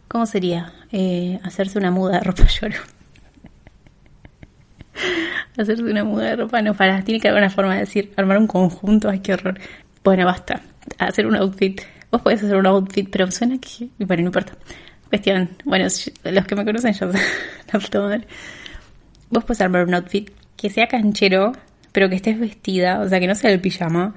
¿Cómo 0.08 0.28
sería? 0.28 0.72
Eh, 0.92 1.40
hacerse 1.44 1.80
una 1.80 1.90
muda 1.90 2.20
de 2.20 2.20
ropa 2.20 2.44
lloro. 2.62 2.78
Hacerse 5.58 5.84
una 5.84 6.04
muda 6.04 6.26
de 6.26 6.36
ropa, 6.36 6.62
no, 6.62 6.74
para, 6.74 7.02
tiene 7.04 7.20
que 7.20 7.28
haber 7.28 7.42
una 7.42 7.50
forma 7.50 7.74
de 7.74 7.82
decir, 7.82 8.12
armar 8.16 8.38
un 8.38 8.48
conjunto, 8.48 9.10
ay, 9.10 9.20
qué 9.20 9.34
horror. 9.34 9.60
Bueno, 10.04 10.26
basta, 10.26 10.62
hacer 10.98 11.28
un 11.28 11.36
outfit. 11.36 11.82
Vos 12.12 12.22
podés 12.22 12.44
hacer 12.44 12.56
un 12.56 12.66
outfit, 12.66 13.10
pero 13.10 13.30
suena 13.32 13.58
que, 13.60 13.90
bueno, 14.00 14.24
no 14.24 14.28
importa. 14.28 14.54
Cuestión, 15.10 15.50
bueno, 15.66 15.86
los 15.86 16.46
que 16.46 16.56
me 16.56 16.66
conocen 16.66 16.94
ya 16.94 17.06
madre. 18.00 18.28
Vos 19.30 19.44
podés 19.44 19.62
armar 19.62 19.86
un 19.86 19.94
outfit 19.94 20.30
que 20.56 20.70
sea 20.70 20.88
canchero, 20.88 21.54
pero 21.92 22.10
que 22.10 22.16
estés 22.16 22.40
vestida, 22.40 23.02
o 23.02 23.10
sea, 23.10 23.20
que 23.20 23.28
no 23.28 23.36
sea 23.36 23.52
el 23.52 23.62
pijama. 23.62 24.16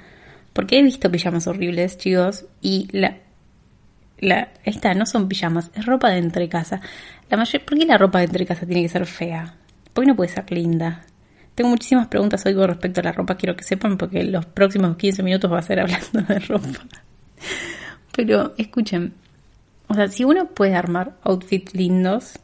Porque 0.53 0.79
he 0.79 0.83
visto 0.83 1.11
pijamas 1.11 1.47
horribles, 1.47 1.97
chicos, 1.97 2.45
y 2.61 2.89
la, 2.91 3.19
la, 4.19 4.49
esta 4.65 4.95
no 4.95 5.07
son 5.07 5.29
pijamas, 5.29 5.71
es 5.75 5.87
ropa 5.87 6.11
de 6.11 6.19
entre 6.19 6.49
casa. 6.49 6.81
La 7.29 7.37
mayor, 7.37 7.65
¿Por 7.65 7.79
qué 7.79 7.87
la 7.87 7.99
ropa 7.99 8.19
de 8.19 8.25
entre 8.25 8.47
casa 8.47 8.67
tiene 8.67 8.83
que 8.83 8.89
ser 8.89 9.07
fea? 9.07 9.55
¿Por 9.93 10.05
qué 10.05 10.09
no 10.09 10.17
puede 10.17 10.31
ser 10.31 10.51
linda? 10.51 11.05
Tengo 11.55 11.71
muchísimas 11.71 12.09
preguntas 12.09 12.45
hoy 12.47 12.55
con 12.55 12.69
respecto 12.69 13.01
a 13.01 13.05
la 13.05 13.13
ropa, 13.13 13.37
quiero 13.37 13.57
que 13.57 13.65
sepan, 13.65 13.99
porque 13.99 14.25
los 14.25 14.47
próximos 14.47 14.97
15 14.97 15.23
minutos 15.23 15.53
va 15.53 15.59
a 15.59 15.63
ser 15.63 15.81
hablando 15.81 16.23
de 16.23 16.39
ropa. 16.41 16.87
Pero 18.13 18.55
escuchen, 18.57 19.15
o 19.89 19.95
sea, 19.95 20.09
si 20.09 20.25
uno 20.25 20.47
puede 20.47 20.75
armar 20.75 21.17
outfits 21.23 21.75
lindos, 21.75 22.39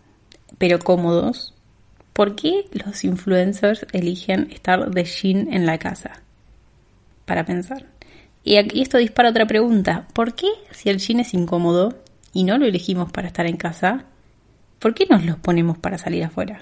pero 0.58 0.78
cómodos, 0.78 1.54
¿por 2.12 2.34
qué 2.34 2.66
los 2.72 3.04
influencers 3.04 3.86
eligen 3.92 4.50
estar 4.50 4.90
de 4.90 5.04
jean 5.04 5.52
en 5.52 5.66
la 5.66 5.78
casa? 5.78 6.22
Para 7.24 7.44
pensar. 7.44 7.86
Y 8.42 8.56
esto 8.80 8.98
dispara 8.98 9.30
otra 9.30 9.46
pregunta. 9.46 10.06
¿Por 10.12 10.34
qué 10.34 10.48
si 10.70 10.88
el 10.88 10.98
jean 10.98 11.20
es 11.20 11.34
incómodo 11.34 11.98
y 12.32 12.44
no 12.44 12.58
lo 12.58 12.66
elegimos 12.66 13.10
para 13.10 13.28
estar 13.28 13.46
en 13.46 13.56
casa, 13.56 14.04
¿por 14.78 14.94
qué 14.94 15.06
nos 15.08 15.24
los 15.24 15.36
ponemos 15.36 15.78
para 15.78 15.98
salir 15.98 16.22
afuera? 16.22 16.60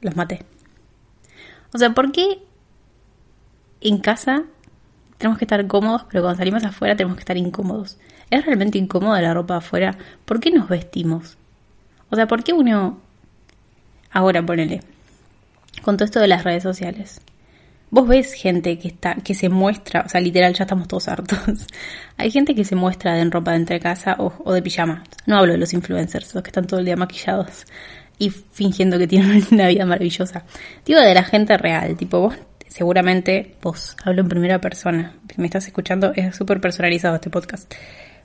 Los 0.00 0.16
maté. 0.16 0.40
O 1.72 1.78
sea, 1.78 1.90
¿por 1.90 2.12
qué 2.12 2.38
en 3.80 3.98
casa 3.98 4.44
tenemos 5.18 5.38
que 5.38 5.44
estar 5.44 5.66
cómodos, 5.66 6.04
pero 6.10 6.22
cuando 6.22 6.38
salimos 6.38 6.64
afuera 6.64 6.96
tenemos 6.96 7.16
que 7.16 7.22
estar 7.22 7.36
incómodos? 7.36 7.98
¿Es 8.30 8.44
realmente 8.44 8.78
incómoda 8.78 9.20
la 9.20 9.34
ropa 9.34 9.56
afuera? 9.56 9.96
¿Por 10.24 10.40
qué 10.40 10.50
nos 10.50 10.68
vestimos? 10.68 11.36
O 12.10 12.16
sea, 12.16 12.26
¿por 12.26 12.44
qué 12.44 12.52
uno... 12.52 13.00
Ahora 14.10 14.44
ponele, 14.44 14.82
con 15.82 15.96
todo 15.96 16.04
esto 16.04 16.20
de 16.20 16.28
las 16.28 16.44
redes 16.44 16.62
sociales 16.62 17.22
vos 17.92 18.08
ves 18.08 18.32
gente 18.32 18.78
que 18.78 18.88
está, 18.88 19.16
que 19.16 19.34
se 19.34 19.50
muestra, 19.50 20.04
o 20.06 20.08
sea, 20.08 20.18
literal, 20.20 20.54
ya 20.54 20.64
estamos 20.64 20.88
todos 20.88 21.08
hartos. 21.08 21.38
Hay 22.16 22.30
gente 22.30 22.54
que 22.54 22.64
se 22.64 22.74
muestra 22.74 23.20
en 23.20 23.30
ropa 23.30 23.50
de 23.50 23.58
entre 23.58 23.80
casa 23.80 24.16
o, 24.18 24.52
de 24.52 24.62
pijama. 24.62 25.04
No 25.26 25.36
hablo 25.36 25.52
de 25.52 25.58
los 25.58 25.74
influencers, 25.74 26.34
los 26.34 26.42
que 26.42 26.48
están 26.48 26.66
todo 26.66 26.80
el 26.80 26.86
día 26.86 26.96
maquillados 26.96 27.66
y 28.22 28.30
fingiendo 28.30 28.98
que 28.98 29.08
tienen 29.08 29.44
una 29.50 29.66
vida 29.66 29.84
maravillosa. 29.84 30.44
Digo 30.86 31.00
de 31.00 31.12
la 31.12 31.24
gente 31.24 31.56
real, 31.58 31.96
tipo 31.96 32.20
vos, 32.20 32.34
seguramente, 32.68 33.56
vos, 33.60 33.96
hablo 34.04 34.22
en 34.22 34.28
primera 34.28 34.60
persona, 34.60 35.16
me 35.36 35.46
estás 35.46 35.66
escuchando, 35.66 36.12
es 36.14 36.36
súper 36.36 36.60
personalizado 36.60 37.16
este 37.16 37.30
podcast. 37.30 37.74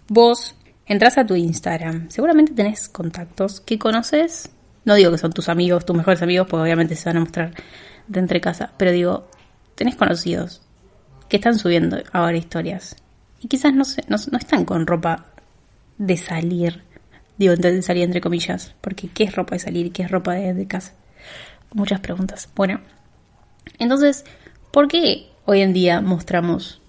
Vos 0.07 0.55
entras 0.85 1.17
a 1.17 1.25
tu 1.25 1.35
Instagram, 1.35 2.11
seguramente 2.11 2.53
tenés 2.53 2.89
contactos 2.89 3.59
que 3.59 3.79
conoces, 3.79 4.51
no 4.85 4.93
digo 4.93 5.11
que 5.11 5.17
son 5.17 5.33
tus 5.33 5.49
amigos, 5.49 5.83
tus 5.83 5.97
mejores 5.97 6.21
amigos, 6.21 6.45
porque 6.47 6.61
obviamente 6.61 6.95
se 6.95 7.09
van 7.09 7.17
a 7.17 7.21
mostrar 7.21 7.53
de 8.07 8.19
entre 8.19 8.39
casa, 8.39 8.73
pero 8.77 8.91
digo, 8.91 9.27
tenés 9.73 9.95
conocidos 9.95 10.61
que 11.27 11.37
están 11.37 11.57
subiendo 11.57 11.97
ahora 12.13 12.37
historias 12.37 12.95
y 13.41 13.47
quizás 13.47 13.73
no, 13.73 13.83
no, 14.07 14.37
están 14.37 14.63
con 14.63 14.85
ropa 14.85 15.25
de 15.97 16.17
salir, 16.17 16.83
digo, 17.37 17.55
de 17.55 17.81
salir 17.81 18.03
entre 18.03 18.21
comillas, 18.21 18.73
porque 18.81 19.09
¿qué 19.09 19.25
es 19.25 19.35
ropa 19.35 19.55
de 19.55 19.59
salir 19.59 19.91
qué 19.91 20.03
es 20.03 20.11
ropa 20.11 20.33
de, 20.33 20.67
casa? 20.67 20.93
Muchas 21.73 21.99
preguntas. 21.99 22.49
Bueno, 22.55 22.79
entonces, 23.79 24.25
¿por 24.71 24.87
qué 24.87 25.27
hoy 25.45 25.61
en 25.61 25.73
día 25.73 26.01
mostramos 26.01 26.81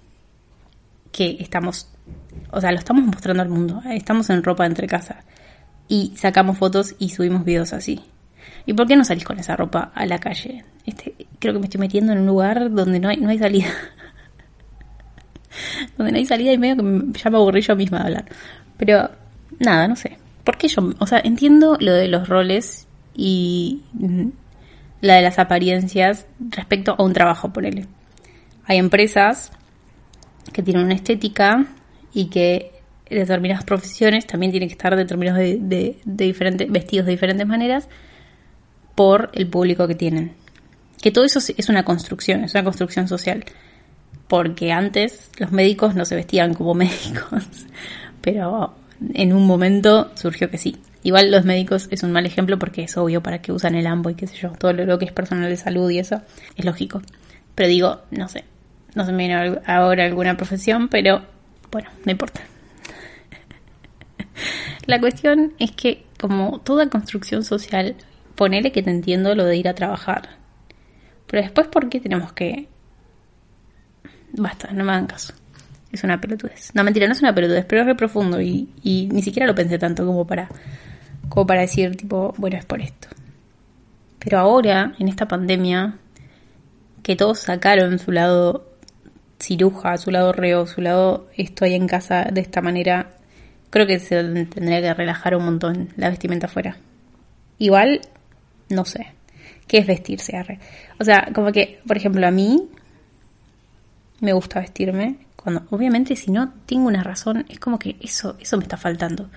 que 1.12 1.36
estamos, 1.40 1.88
o 2.50 2.60
sea, 2.60 2.72
lo 2.72 2.78
estamos 2.78 3.04
mostrando 3.04 3.42
al 3.42 3.48
mundo, 3.48 3.82
estamos 3.90 4.30
en 4.30 4.42
ropa 4.42 4.66
entre 4.66 4.86
casa 4.86 5.24
y 5.88 6.12
sacamos 6.16 6.58
fotos 6.58 6.94
y 6.98 7.10
subimos 7.10 7.44
videos 7.44 7.72
así? 7.72 8.00
¿Y 8.66 8.74
por 8.74 8.86
qué 8.86 8.96
no 8.96 9.04
salís 9.04 9.24
con 9.24 9.38
esa 9.38 9.56
ropa 9.56 9.92
a 9.94 10.06
la 10.06 10.18
calle? 10.18 10.64
Este, 10.84 11.14
creo 11.38 11.54
que 11.54 11.58
me 11.58 11.66
estoy 11.66 11.80
metiendo 11.80 12.12
en 12.12 12.18
un 12.18 12.26
lugar 12.26 12.70
donde 12.70 13.00
no 13.00 13.08
hay, 13.08 13.16
no 13.16 13.30
hay 13.30 13.38
salida. 13.38 13.68
donde 15.96 16.12
no 16.12 16.18
hay 16.18 16.26
salida 16.26 16.52
y 16.52 16.58
medio 16.58 16.76
que 16.76 17.18
ya 17.18 17.30
me 17.30 17.38
aburrí 17.38 17.62
yo 17.62 17.74
misma 17.76 18.00
de 18.00 18.04
hablar. 18.04 18.24
Pero 18.76 19.10
nada, 19.58 19.88
no 19.88 19.96
sé. 19.96 20.17
¿Por 20.48 20.56
qué 20.56 20.68
yo? 20.68 20.94
O 20.98 21.06
sea, 21.06 21.20
entiendo 21.22 21.76
lo 21.78 21.92
de 21.92 22.08
los 22.08 22.26
roles 22.26 22.86
y 23.14 23.82
la 25.02 25.16
de 25.16 25.20
las 25.20 25.38
apariencias 25.38 26.24
respecto 26.40 26.96
a 26.96 27.02
un 27.02 27.12
trabajo, 27.12 27.52
por 27.52 27.66
él. 27.66 27.86
Hay 28.64 28.78
empresas 28.78 29.52
que 30.54 30.62
tienen 30.62 30.84
una 30.84 30.94
estética 30.94 31.66
y 32.14 32.30
que 32.30 32.72
determinadas 33.10 33.62
profesiones 33.64 34.26
también 34.26 34.50
tienen 34.50 34.70
que 34.70 34.72
estar 34.72 34.96
determinados 34.96 35.38
de, 35.38 35.58
de 36.02 36.24
diferentes, 36.24 36.72
vestidos 36.72 37.04
de 37.04 37.12
diferentes 37.12 37.46
maneras 37.46 37.86
por 38.94 39.30
el 39.34 39.48
público 39.48 39.86
que 39.86 39.96
tienen. 39.96 40.32
Que 41.02 41.10
todo 41.10 41.26
eso 41.26 41.40
es 41.40 41.68
una 41.68 41.84
construcción, 41.84 42.42
es 42.44 42.54
una 42.54 42.64
construcción 42.64 43.06
social. 43.06 43.44
Porque 44.28 44.72
antes 44.72 45.30
los 45.38 45.52
médicos 45.52 45.94
no 45.94 46.06
se 46.06 46.14
vestían 46.14 46.54
como 46.54 46.72
médicos, 46.84 47.44
pero 48.22 48.78
en 49.14 49.32
un 49.32 49.46
momento 49.46 50.10
surgió 50.14 50.50
que 50.50 50.58
sí. 50.58 50.76
Igual 51.02 51.30
los 51.30 51.44
médicos 51.44 51.88
es 51.90 52.02
un 52.02 52.12
mal 52.12 52.26
ejemplo 52.26 52.58
porque 52.58 52.82
es 52.82 52.96
obvio 52.96 53.22
para 53.22 53.40
que 53.40 53.52
usan 53.52 53.74
el 53.74 53.86
AMBO 53.86 54.10
y 54.10 54.14
qué 54.14 54.26
sé 54.26 54.36
yo, 54.36 54.50
todo 54.50 54.72
lo 54.72 54.98
que 54.98 55.04
es 55.04 55.12
personal 55.12 55.48
de 55.48 55.56
salud 55.56 55.88
y 55.90 55.98
eso 55.98 56.22
es 56.56 56.64
lógico. 56.64 57.02
Pero 57.54 57.68
digo, 57.68 58.02
no 58.10 58.28
sé, 58.28 58.44
no 58.94 59.04
se 59.04 59.12
me 59.12 59.26
viene 59.26 59.60
ahora 59.66 60.04
alguna 60.04 60.36
profesión, 60.36 60.88
pero 60.88 61.22
bueno, 61.70 61.90
no 62.04 62.12
importa. 62.12 62.42
La 64.86 65.00
cuestión 65.00 65.54
es 65.58 65.72
que 65.72 66.04
como 66.20 66.60
toda 66.60 66.88
construcción 66.88 67.44
social 67.44 67.96
ponele 68.34 68.72
que 68.72 68.82
te 68.82 68.90
entiendo 68.90 69.34
lo 69.34 69.44
de 69.44 69.56
ir 69.56 69.68
a 69.68 69.74
trabajar. 69.74 70.30
Pero 71.26 71.42
después, 71.42 71.68
¿por 71.68 71.88
qué 71.88 72.00
tenemos 72.00 72.32
que...? 72.32 72.68
Basta, 74.32 74.72
no 74.72 74.84
me 74.84 74.92
hagan 74.92 75.06
caso. 75.06 75.34
Es 75.92 76.04
una 76.04 76.20
pelotudez. 76.20 76.70
No, 76.74 76.84
mentira, 76.84 77.06
no 77.06 77.12
es 77.12 77.20
una 77.20 77.34
pelotudez, 77.34 77.64
pero 77.66 77.82
es 77.82 77.86
re 77.86 77.94
profundo 77.94 78.40
y, 78.40 78.68
y 78.82 79.08
ni 79.10 79.22
siquiera 79.22 79.46
lo 79.46 79.54
pensé 79.54 79.78
tanto 79.78 80.04
como 80.04 80.26
para, 80.26 80.48
como 81.28 81.46
para 81.46 81.62
decir, 81.62 81.96
tipo, 81.96 82.34
bueno, 82.36 82.56
es 82.58 82.64
por 82.64 82.80
esto. 82.80 83.08
Pero 84.18 84.38
ahora, 84.38 84.94
en 84.98 85.08
esta 85.08 85.26
pandemia, 85.26 85.98
que 87.02 87.16
todos 87.16 87.38
sacaron 87.40 87.98
su 87.98 88.12
lado 88.12 88.68
ciruja, 89.40 89.96
su 89.96 90.10
lado 90.10 90.32
reo, 90.32 90.66
su 90.66 90.80
lado 90.80 91.28
estoy 91.36 91.74
en 91.74 91.86
casa 91.86 92.24
de 92.30 92.40
esta 92.40 92.60
manera, 92.60 93.12
creo 93.70 93.86
que 93.86 93.98
se 93.98 94.16
tendría 94.46 94.80
que 94.82 94.94
relajar 94.94 95.34
un 95.36 95.44
montón 95.44 95.88
la 95.96 96.10
vestimenta 96.10 96.46
afuera. 96.46 96.76
Igual 97.58 98.00
no 98.68 98.84
sé. 98.84 99.12
¿Qué 99.66 99.78
es 99.78 99.86
vestirse? 99.86 100.36
Arre? 100.36 100.58
O 100.98 101.04
sea, 101.04 101.28
como 101.34 101.52
que, 101.52 101.80
por 101.86 101.96
ejemplo, 101.96 102.26
a 102.26 102.30
mí 102.30 102.68
me 104.20 104.32
gusta 104.32 104.60
vestirme. 104.60 105.16
Obviamente, 105.70 106.16
si 106.16 106.30
no 106.30 106.52
tengo 106.66 106.88
una 106.88 107.02
razón, 107.02 107.46
es 107.48 107.58
como 107.58 107.78
que 107.78 107.96
eso, 108.00 108.36
eso 108.40 108.56
me 108.56 108.62
está 108.62 108.76
faltando. 108.76 109.28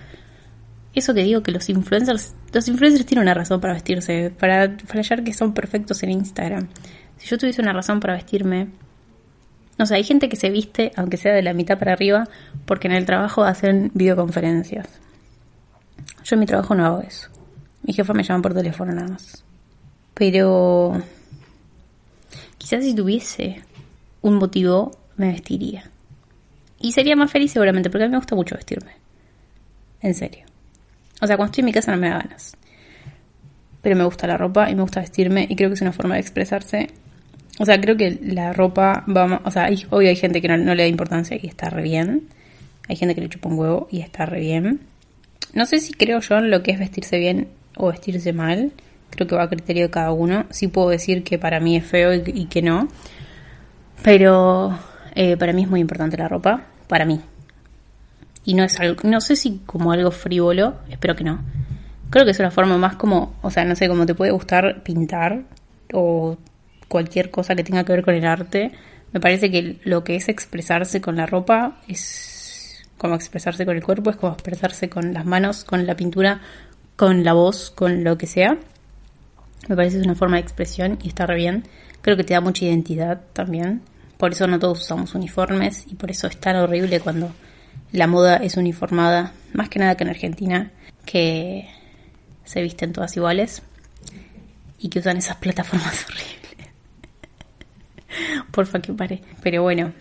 Eso 0.94 1.14
que 1.14 1.24
digo 1.24 1.42
que 1.42 1.52
los 1.52 1.70
influencers, 1.70 2.36
los 2.52 2.68
influencers 2.68 3.06
tienen 3.06 3.24
una 3.24 3.34
razón 3.34 3.62
para 3.62 3.74
vestirse, 3.74 4.34
para 4.38 4.78
flashear 4.86 5.24
que 5.24 5.34
son 5.34 5.54
perfectos 5.54 6.04
en 6.04 6.12
Instagram. 6.12 6.68
Si 7.18 7.28
yo 7.28 7.38
tuviese 7.38 7.62
una 7.62 7.72
razón 7.72 8.00
para 8.00 8.14
vestirme, 8.14 8.68
no 9.78 9.86
sé, 9.86 9.96
hay 9.96 10.04
gente 10.04 10.28
que 10.28 10.36
se 10.36 10.50
viste, 10.50 10.92
aunque 10.96 11.18
sea 11.18 11.34
de 11.34 11.42
la 11.42 11.54
mitad 11.54 11.80
para 11.80 11.94
arriba, 11.94 12.28
porque 12.66 12.88
en 12.88 12.94
el 12.94 13.06
trabajo 13.06 13.44
hacen 13.44 13.92
videoconferencias. 13.94 14.88
Yo 16.24 16.36
en 16.36 16.40
mi 16.40 16.46
trabajo 16.46 16.76
no 16.76 16.86
hago 16.86 17.02
eso. 17.02 17.30
Mi 17.84 17.94
jefa 17.94 18.14
me 18.14 18.24
llama 18.24 18.42
por 18.42 18.54
teléfono 18.54 18.92
nada 18.92 19.08
más. 19.08 19.44
Pero 20.14 21.02
quizás 22.58 22.84
si 22.84 22.94
tuviese 22.94 23.64
un 24.22 24.36
motivo 24.36 24.92
me 25.18 25.32
vestiría. 25.32 25.91
Y 26.82 26.92
sería 26.92 27.16
más 27.16 27.32
feliz 27.32 27.52
seguramente, 27.52 27.90
porque 27.90 28.06
a 28.06 28.08
mí 28.08 28.12
me 28.12 28.18
gusta 28.18 28.36
mucho 28.36 28.56
vestirme. 28.56 28.92
En 30.02 30.14
serio. 30.14 30.46
O 31.22 31.28
sea, 31.28 31.38
cuando 31.38 31.52
estoy 31.52 31.62
en 31.62 31.66
mi 31.66 31.74
casa 31.74 31.92
no 31.92 31.98
me 31.98 32.10
da 32.10 32.20
ganas. 32.20 32.58
Pero 33.82 33.96
me 33.96 34.04
gusta 34.04 34.28
la 34.28 34.38
ropa 34.38 34.70
y 34.70 34.76
me 34.76 34.82
gusta 34.82 35.02
vestirme 35.02 35.46
y 35.48 35.56
creo 35.56 35.70
que 35.70 35.76
es 35.76 35.82
una 35.82 35.94
forma 35.94 36.16
de 36.16 36.22
expresarse. 36.22 36.90
O 37.60 37.66
sea, 37.66 37.80
creo 37.80 37.96
que 37.96 38.20
la 38.24 38.54
ropa 38.54 39.06
va 39.08 39.42
O 39.44 39.52
sea, 39.52 39.66
hay, 39.66 39.86
obvio 39.90 40.10
hay 40.10 40.16
gente 40.16 40.42
que 40.42 40.48
no, 40.48 40.58
no, 40.58 40.74
le 40.74 40.84
da 40.84 40.90
importancia 40.90 41.38
y 41.40 41.48
está 41.48 41.70
re 41.70 41.84
bien. 41.84 42.28
Hay 42.88 42.96
gente 42.96 43.14
que 43.14 43.22
le 43.22 43.30
chupa 43.30 43.50
un 43.50 43.60
huevo 43.60 43.88
y 43.92 44.02
está 44.02 44.26
re 44.26 44.40
bien. 44.40 44.82
No 45.54 45.66
sé 45.66 45.80
si 45.80 45.94
creo 45.94 46.20
yo 46.20 46.38
en 46.38 46.50
lo 46.50 46.64
que 46.64 46.72
es 46.72 46.80
vestirse 46.80 47.18
bien 47.20 47.48
o 47.76 47.92
vestirse 47.92 48.34
mal. 48.34 48.72
Creo 49.12 49.28
que 49.28 49.36
va 49.36 49.44
a 49.44 49.50
criterio 49.50 49.84
de 49.84 49.90
cada 49.92 50.12
uno. 50.12 50.46
Sí 50.50 50.68
puedo 50.68 50.90
decir 50.90 51.24
que 51.24 51.38
para 51.38 51.60
mí 51.60 51.76
es 51.76 51.86
feo 51.86 52.14
y, 52.14 52.46
que 52.46 52.62
no. 52.62 52.88
Pero 54.02 54.78
eh, 55.14 55.38
para 55.38 55.54
mí 55.54 55.64
es 55.64 55.70
muy 55.70 55.82
importante 55.82 56.18
la 56.18 56.28
ropa. 56.28 56.71
Para 56.92 57.06
mí. 57.06 57.22
Y 58.44 58.54
no 58.54 58.66
es 58.66 58.78
algo, 58.82 59.08
no 59.08 59.22
sé 59.22 59.38
si 59.38 59.62
como 59.66 59.94
algo 59.94 60.12
frívolo, 60.12 60.76
espero 60.90 61.16
que 61.16 61.24
no. 61.24 61.40
Creo 62.10 62.26
que 62.26 62.32
es 62.32 62.40
una 62.40 62.52
forma 62.52 62.78
más 62.78 62.98
como, 62.98 63.34
o 63.42 63.50
sea, 63.50 63.64
no 63.64 63.78
sé, 63.78 63.88
como 63.88 64.06
te 64.06 64.14
puede 64.14 64.32
gustar 64.32 64.84
pintar 64.84 65.44
o 65.94 66.38
cualquier 66.90 67.32
cosa 67.32 67.56
que 67.56 67.64
tenga 67.64 67.86
que 67.86 67.94
ver 67.94 68.04
con 68.04 68.14
el 68.14 68.26
arte. 68.26 68.74
Me 69.14 69.22
parece 69.22 69.50
que 69.50 69.80
lo 69.86 70.04
que 70.04 70.18
es 70.18 70.28
expresarse 70.28 71.00
con 71.00 71.16
la 71.16 71.26
ropa 71.26 71.80
es 71.88 72.84
como 72.98 73.16
expresarse 73.16 73.66
con 73.66 73.78
el 73.78 73.84
cuerpo, 73.84 74.10
es 74.10 74.18
como 74.18 74.34
expresarse 74.34 74.90
con 74.90 75.14
las 75.14 75.26
manos, 75.26 75.64
con 75.64 75.88
la 75.88 75.96
pintura, 75.96 76.42
con 76.98 77.24
la 77.24 77.32
voz, 77.32 77.72
con 77.72 78.04
lo 78.04 78.18
que 78.18 78.28
sea. 78.28 78.58
Me 79.70 79.78
parece 79.78 79.96
que 79.96 80.02
es 80.02 80.08
una 80.08 80.16
forma 80.16 80.36
de 80.36 80.42
expresión 80.42 81.00
y 81.02 81.08
está 81.08 81.26
re 81.26 81.38
bien. 81.38 81.64
Creo 82.02 82.18
que 82.18 82.26
te 82.26 82.34
da 82.34 82.42
mucha 82.42 82.66
identidad 82.66 83.22
también. 83.32 83.82
Por 84.22 84.34
eso 84.34 84.46
no 84.46 84.60
todos 84.60 84.82
usamos 84.82 85.16
uniformes 85.16 85.84
y 85.88 85.96
por 85.96 86.12
eso 86.12 86.28
es 86.28 86.38
tan 86.38 86.56
horrible 86.56 87.00
cuando 87.00 87.32
la 87.92 88.06
moda 88.06 88.36
es 88.36 88.56
uniformada, 88.56 89.34
más 89.52 89.68
que 89.68 89.80
nada 89.80 89.98
que 89.98 90.04
en 90.04 90.12
Argentina, 90.12 90.72
que 91.08 91.68
se 92.46 92.62
visten 92.62 92.94
todas 92.94 93.18
iguales 93.18 93.64
y 94.78 94.90
que 94.90 95.00
usan 95.00 95.18
esas 95.18 95.38
plataformas 95.38 96.06
horribles. 96.06 96.70
Porfa 98.52 98.80
que 98.80 98.94
pare. 98.94 99.24
Pero 99.42 99.64
bueno, 99.64 99.92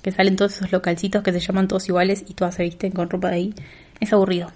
que 0.00 0.12
salen 0.12 0.36
todos 0.36 0.56
esos 0.56 0.72
localcitos 0.72 1.22
que 1.22 1.32
se 1.32 1.40
llaman 1.40 1.68
todos 1.68 1.86
iguales 1.90 2.24
y 2.26 2.32
todas 2.32 2.54
se 2.54 2.62
visten 2.62 2.92
con 2.92 3.10
ropa 3.10 3.28
de 3.28 3.34
ahí. 3.34 3.54
Es 4.00 4.14
aburrido. 4.14 4.50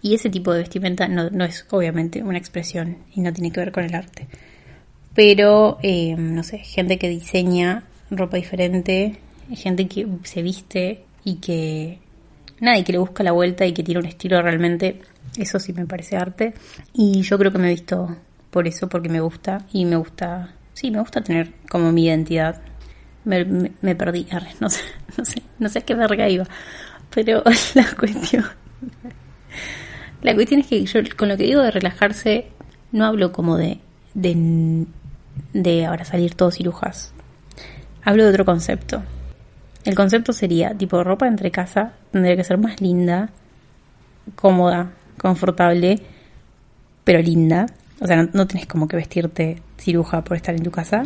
Y 0.00 0.16
ese 0.16 0.30
tipo 0.30 0.52
de 0.52 0.62
vestimenta 0.62 1.06
no, 1.06 1.30
no 1.30 1.44
es 1.44 1.64
obviamente 1.70 2.24
una 2.24 2.38
expresión 2.38 3.04
y 3.14 3.20
no 3.20 3.32
tiene 3.32 3.52
que 3.52 3.60
ver 3.60 3.70
con 3.70 3.84
el 3.84 3.94
arte. 3.94 4.26
Pero, 5.14 5.78
eh, 5.82 6.14
no 6.16 6.42
sé, 6.42 6.58
gente 6.58 6.98
que 6.98 7.08
diseña 7.08 7.84
ropa 8.10 8.36
diferente, 8.36 9.18
gente 9.54 9.88
que 9.88 10.06
se 10.24 10.42
viste 10.42 11.04
y 11.24 11.36
que 11.36 11.98
nada, 12.60 12.78
y 12.78 12.84
que 12.84 12.92
le 12.92 12.98
busca 12.98 13.22
la 13.22 13.32
vuelta 13.32 13.66
y 13.66 13.72
que 13.72 13.82
tiene 13.82 14.00
un 14.00 14.06
estilo 14.06 14.40
realmente, 14.40 15.00
eso 15.36 15.58
sí 15.58 15.72
me 15.72 15.86
parece 15.86 16.16
arte. 16.16 16.54
Y 16.94 17.22
yo 17.22 17.38
creo 17.38 17.52
que 17.52 17.58
me 17.58 17.68
he 17.68 17.74
visto 17.74 18.16
por 18.50 18.66
eso, 18.66 18.88
porque 18.88 19.08
me 19.08 19.20
gusta 19.20 19.66
y 19.72 19.84
me 19.84 19.96
gusta, 19.96 20.54
sí, 20.72 20.90
me 20.90 21.00
gusta 21.00 21.22
tener 21.22 21.52
como 21.68 21.92
mi 21.92 22.06
identidad. 22.06 22.62
Me, 23.24 23.44
me, 23.44 23.94
perdí, 23.94 24.26
no 24.60 24.68
sé, 24.68 24.80
no 25.18 25.24
sé, 25.24 25.42
no 25.58 25.68
sé 25.68 25.82
qué 25.82 25.94
verga 25.94 26.28
iba, 26.28 26.44
pero 27.14 27.42
la 27.74 27.86
cuestión, 27.98 28.44
la 30.22 30.34
cuestión 30.34 30.60
es 30.60 30.66
que 30.66 30.84
yo 30.84 31.00
con 31.16 31.28
lo 31.28 31.36
que 31.36 31.44
digo 31.44 31.62
de 31.62 31.70
relajarse, 31.70 32.46
no 32.90 33.04
hablo 33.04 33.32
como 33.32 33.56
de, 33.56 33.78
de 35.52 35.86
ahora 35.86 36.04
salir 36.04 36.34
todos 36.34 36.54
cirujas. 36.54 37.12
Hablo 38.02 38.24
de 38.24 38.30
otro 38.30 38.44
concepto. 38.44 39.02
El 39.84 39.94
concepto 39.94 40.32
sería, 40.32 40.76
tipo, 40.76 41.02
ropa 41.02 41.26
entre 41.26 41.50
casa 41.50 41.92
tendría 42.10 42.36
que 42.36 42.44
ser 42.44 42.58
más 42.58 42.80
linda, 42.80 43.30
cómoda, 44.36 44.92
confortable, 45.18 46.00
pero 47.04 47.20
linda. 47.20 47.66
O 48.00 48.06
sea, 48.06 48.28
no, 48.32 48.46
tenés 48.46 48.66
como 48.66 48.86
que 48.88 48.96
vestirte 48.96 49.62
ciruja 49.78 50.22
por 50.22 50.36
estar 50.36 50.54
en 50.54 50.62
tu 50.62 50.70
casa. 50.70 51.04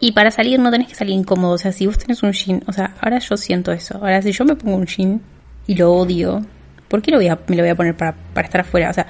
Y 0.00 0.12
para 0.12 0.30
salir 0.30 0.58
no 0.58 0.70
tenés 0.70 0.88
que 0.88 0.94
salir 0.94 1.14
incómodo. 1.14 1.52
O 1.52 1.58
sea, 1.58 1.72
si 1.72 1.86
vos 1.86 1.98
tenés 1.98 2.22
un 2.22 2.32
jean, 2.32 2.62
o 2.66 2.72
sea, 2.72 2.94
ahora 3.00 3.18
yo 3.18 3.36
siento 3.36 3.72
eso. 3.72 3.98
Ahora, 3.98 4.20
si 4.22 4.32
yo 4.32 4.44
me 4.44 4.56
pongo 4.56 4.76
un 4.76 4.86
jean 4.86 5.20
y 5.66 5.76
lo 5.76 5.92
odio, 5.92 6.44
¿por 6.88 7.02
qué 7.02 7.10
lo 7.10 7.18
voy 7.18 7.28
a, 7.28 7.38
me 7.46 7.56
lo 7.56 7.62
voy 7.62 7.70
a 7.70 7.74
poner 7.74 7.96
para, 7.96 8.14
para 8.34 8.46
estar 8.46 8.60
afuera? 8.62 8.90
O 8.90 8.92
sea, 8.92 9.06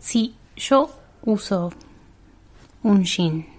si 0.00 0.34
yo 0.56 0.90
uso 1.22 1.72
un 2.82 3.04
jean 3.04 3.53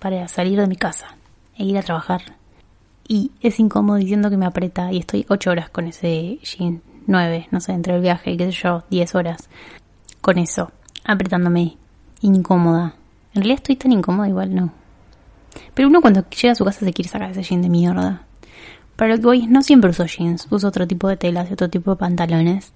para 0.00 0.26
salir 0.26 0.58
de 0.58 0.66
mi 0.66 0.76
casa 0.76 1.16
e 1.56 1.64
ir 1.64 1.78
a 1.78 1.82
trabajar 1.82 2.40
y 3.12 3.32
es 3.40 3.58
incómodo 3.58 3.96
diciendo 3.96 4.30
que 4.30 4.36
me 4.36 4.46
aprieta 4.46 4.92
y 4.92 4.98
estoy 4.98 5.26
ocho 5.28 5.50
horas 5.50 5.68
con 5.68 5.88
ese 5.88 6.38
jean, 6.44 6.80
nueve, 7.08 7.48
no 7.50 7.60
sé, 7.60 7.72
entre 7.72 7.96
el 7.96 8.02
viaje 8.02 8.36
qué 8.36 8.44
sé 8.44 8.52
yo, 8.52 8.84
diez 8.88 9.16
horas 9.16 9.50
con 10.20 10.38
eso, 10.38 10.70
apretándome, 11.04 11.76
incómoda. 12.20 12.94
En 13.34 13.42
realidad 13.42 13.58
estoy 13.58 13.74
tan 13.74 13.90
incómoda 13.90 14.28
igual, 14.28 14.54
no. 14.54 14.72
Pero 15.74 15.88
uno 15.88 16.00
cuando 16.00 16.24
llega 16.30 16.52
a 16.52 16.54
su 16.54 16.64
casa 16.64 16.84
se 16.84 16.92
quiere 16.92 17.08
sacar 17.08 17.32
ese 17.32 17.42
jean 17.42 17.62
de 17.62 17.68
mierda. 17.68 18.22
Para 18.94 19.16
lo 19.16 19.16
que 19.16 19.26
voy 19.26 19.46
no 19.48 19.60
siempre 19.62 19.90
uso 19.90 20.06
jeans, 20.06 20.46
uso 20.48 20.68
otro 20.68 20.86
tipo 20.86 21.08
de 21.08 21.16
telas 21.16 21.50
y 21.50 21.54
otro 21.54 21.68
tipo 21.68 21.90
de 21.90 21.96
pantalones. 21.96 22.72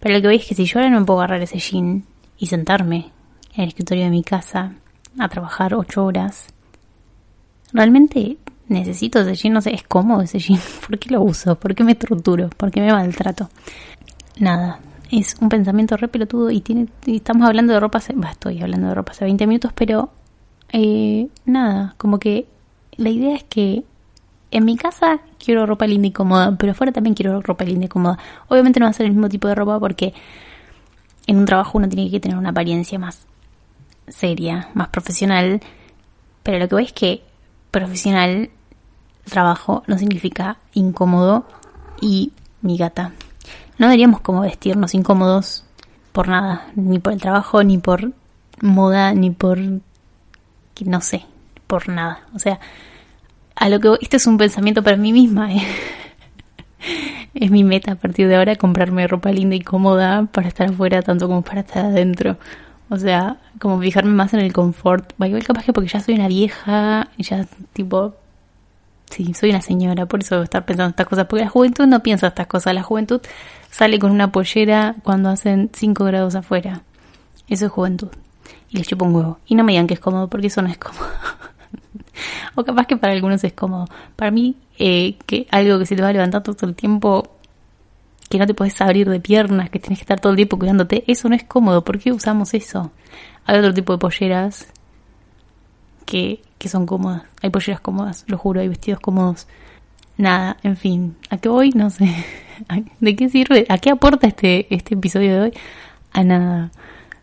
Pero 0.00 0.14
lo 0.14 0.22
que 0.22 0.28
voy 0.28 0.38
que 0.38 0.54
si 0.54 0.64
yo 0.64 0.78
ahora 0.78 0.88
no 0.88 1.00
me 1.00 1.04
puedo 1.04 1.20
agarrar 1.20 1.42
ese 1.42 1.58
jean 1.58 2.04
y 2.38 2.46
sentarme 2.46 3.12
en 3.54 3.64
el 3.64 3.68
escritorio 3.68 4.04
de 4.04 4.10
mi 4.10 4.24
casa 4.24 4.72
a 5.18 5.28
trabajar 5.28 5.74
ocho 5.74 6.06
horas, 6.06 6.53
realmente 7.74 8.38
necesito 8.68 9.20
ese 9.20 9.34
jean, 9.34 9.52
no 9.52 9.60
sé, 9.60 9.74
es 9.74 9.82
cómodo 9.82 10.22
ese 10.22 10.38
jean. 10.38 10.60
¿Por 10.86 10.98
qué 10.98 11.10
lo 11.10 11.20
uso? 11.20 11.56
¿Por 11.56 11.74
qué 11.74 11.84
me 11.84 11.94
torturo? 11.94 12.48
¿Por 12.56 12.70
qué 12.70 12.80
me 12.80 12.90
maltrato? 12.90 13.50
Nada, 14.38 14.80
es 15.10 15.36
un 15.40 15.48
pensamiento 15.48 15.96
re 15.96 16.08
pelotudo 16.08 16.50
y, 16.50 16.60
tiene, 16.60 16.86
estamos 17.06 17.46
hablando 17.46 17.74
de 17.74 17.80
ropa, 17.80 17.98
hace, 17.98 18.14
estoy 18.30 18.62
hablando 18.62 18.88
de 18.88 18.94
ropa 18.94 19.12
hace 19.12 19.24
20 19.24 19.46
minutos, 19.46 19.72
pero 19.74 20.10
eh, 20.72 21.28
nada, 21.44 21.94
como 21.98 22.18
que 22.18 22.46
la 22.96 23.10
idea 23.10 23.36
es 23.36 23.44
que 23.44 23.84
en 24.50 24.64
mi 24.64 24.76
casa 24.76 25.20
quiero 25.44 25.66
ropa 25.66 25.86
linda 25.86 26.08
y 26.08 26.12
cómoda, 26.12 26.56
pero 26.56 26.72
afuera 26.72 26.92
también 26.92 27.14
quiero 27.14 27.40
ropa 27.42 27.64
linda 27.64 27.86
y 27.86 27.88
cómoda. 27.88 28.18
Obviamente 28.48 28.78
no 28.78 28.86
va 28.86 28.90
a 28.90 28.92
ser 28.92 29.06
el 29.06 29.12
mismo 29.12 29.28
tipo 29.28 29.48
de 29.48 29.54
ropa 29.54 29.78
porque 29.80 30.14
en 31.26 31.38
un 31.38 31.44
trabajo 31.44 31.78
uno 31.78 31.88
tiene 31.88 32.10
que 32.10 32.20
tener 32.20 32.36
una 32.36 32.50
apariencia 32.50 32.98
más 32.98 33.26
seria, 34.06 34.68
más 34.74 34.88
profesional, 34.88 35.60
pero 36.42 36.58
lo 36.58 36.68
que 36.68 36.74
voy 36.74 36.84
es 36.84 36.92
que 36.92 37.22
profesional 37.74 38.50
trabajo 39.24 39.82
no 39.88 39.98
significa 39.98 40.58
incómodo 40.74 41.44
y 42.00 42.30
mi 42.62 42.76
gata. 42.76 43.10
No 43.78 43.86
deberíamos 43.86 44.20
como 44.20 44.42
vestirnos 44.42 44.94
incómodos 44.94 45.64
por 46.12 46.28
nada, 46.28 46.68
ni 46.76 47.00
por 47.00 47.12
el 47.12 47.20
trabajo, 47.20 47.64
ni 47.64 47.78
por 47.78 48.12
moda, 48.60 49.12
ni 49.12 49.30
por 49.30 49.58
no 49.58 51.00
sé, 51.00 51.24
por 51.66 51.88
nada. 51.88 52.20
O 52.32 52.38
sea, 52.38 52.60
a 53.56 53.68
lo 53.68 53.80
que 53.80 53.92
este 54.00 54.18
es 54.18 54.26
un 54.28 54.38
pensamiento 54.38 54.84
para 54.84 54.96
mí 54.96 55.12
misma. 55.12 55.52
¿eh? 55.52 55.66
es 57.34 57.50
mi 57.50 57.64
meta 57.64 57.92
a 57.92 57.96
partir 57.96 58.28
de 58.28 58.36
ahora 58.36 58.54
comprarme 58.54 59.08
ropa 59.08 59.32
linda 59.32 59.56
y 59.56 59.62
cómoda 59.62 60.26
para 60.26 60.46
estar 60.46 60.68
afuera 60.68 61.02
tanto 61.02 61.26
como 61.26 61.42
para 61.42 61.62
estar 61.62 61.86
adentro. 61.86 62.38
O 62.90 62.96
sea, 62.96 63.38
como 63.58 63.80
fijarme 63.80 64.12
más 64.12 64.34
en 64.34 64.40
el 64.40 64.52
confort. 64.52 65.12
Igual 65.18 65.44
capaz 65.44 65.64
que 65.64 65.72
porque 65.72 65.88
ya 65.88 66.00
soy 66.00 66.14
una 66.14 66.28
vieja, 66.28 67.08
y 67.16 67.22
ya 67.22 67.46
tipo, 67.72 68.14
sí, 69.10 69.32
soy 69.34 69.50
una 69.50 69.62
señora, 69.62 70.06
por 70.06 70.20
eso 70.20 70.42
estar 70.42 70.64
pensando 70.64 70.90
estas 70.90 71.06
cosas. 71.06 71.26
Porque 71.26 71.44
la 71.44 71.50
juventud 71.50 71.86
no 71.86 72.02
piensa 72.02 72.28
estas 72.28 72.46
cosas. 72.46 72.74
La 72.74 72.82
juventud 72.82 73.20
sale 73.70 73.98
con 73.98 74.10
una 74.10 74.32
pollera 74.32 74.94
cuando 75.02 75.30
hacen 75.30 75.70
5 75.72 76.04
grados 76.04 76.34
afuera. 76.34 76.82
Eso 77.48 77.66
es 77.66 77.72
juventud. 77.72 78.08
Y 78.70 78.78
les 78.78 78.86
chupo 78.86 79.04
un 79.04 79.14
huevo. 79.14 79.38
Y 79.46 79.54
no 79.54 79.64
me 79.64 79.72
digan 79.72 79.86
que 79.86 79.94
es 79.94 80.00
cómodo, 80.00 80.28
porque 80.28 80.48
eso 80.48 80.62
no 80.62 80.68
es 80.68 80.78
cómodo. 80.78 81.08
o 82.54 82.64
capaz 82.64 82.86
que 82.86 82.96
para 82.96 83.12
algunos 83.12 83.42
es 83.44 83.52
cómodo. 83.52 83.86
Para 84.16 84.30
mí, 84.30 84.56
eh, 84.78 85.16
que 85.26 85.46
algo 85.50 85.78
que 85.78 85.86
se 85.86 85.96
te 85.96 86.02
va 86.02 86.08
a 86.08 86.12
levantar 86.12 86.42
todo 86.42 86.66
el 86.66 86.74
tiempo 86.74 87.33
que 88.28 88.38
no 88.38 88.46
te 88.46 88.54
puedes 88.54 88.80
abrir 88.80 89.08
de 89.08 89.20
piernas, 89.20 89.70
que 89.70 89.78
tienes 89.78 89.98
que 89.98 90.04
estar 90.04 90.20
todo 90.20 90.32
el 90.32 90.36
tiempo 90.36 90.58
cuidándote, 90.58 91.04
eso 91.06 91.28
no 91.28 91.34
es 91.34 91.44
cómodo. 91.44 91.84
¿Por 91.84 91.98
qué 91.98 92.12
usamos 92.12 92.54
eso? 92.54 92.90
Hay 93.44 93.58
otro 93.58 93.74
tipo 93.74 93.92
de 93.92 93.98
polleras 93.98 94.66
que, 96.06 96.42
que 96.58 96.68
son 96.68 96.86
cómodas. 96.86 97.22
Hay 97.42 97.50
polleras 97.50 97.80
cómodas, 97.80 98.24
lo 98.26 98.38
juro, 98.38 98.60
hay 98.60 98.68
vestidos 98.68 99.00
cómodos. 99.00 99.46
Nada, 100.16 100.56
en 100.62 100.76
fin, 100.76 101.16
¿a 101.30 101.38
qué 101.38 101.48
voy? 101.48 101.70
No 101.70 101.90
sé. 101.90 102.08
¿De 103.00 103.16
qué 103.16 103.28
sirve? 103.28 103.66
¿A 103.68 103.78
qué 103.78 103.90
aporta 103.90 104.26
este, 104.26 104.72
este 104.74 104.94
episodio 104.94 105.34
de 105.34 105.40
hoy? 105.40 105.52
A 106.12 106.22
nada. 106.22 106.70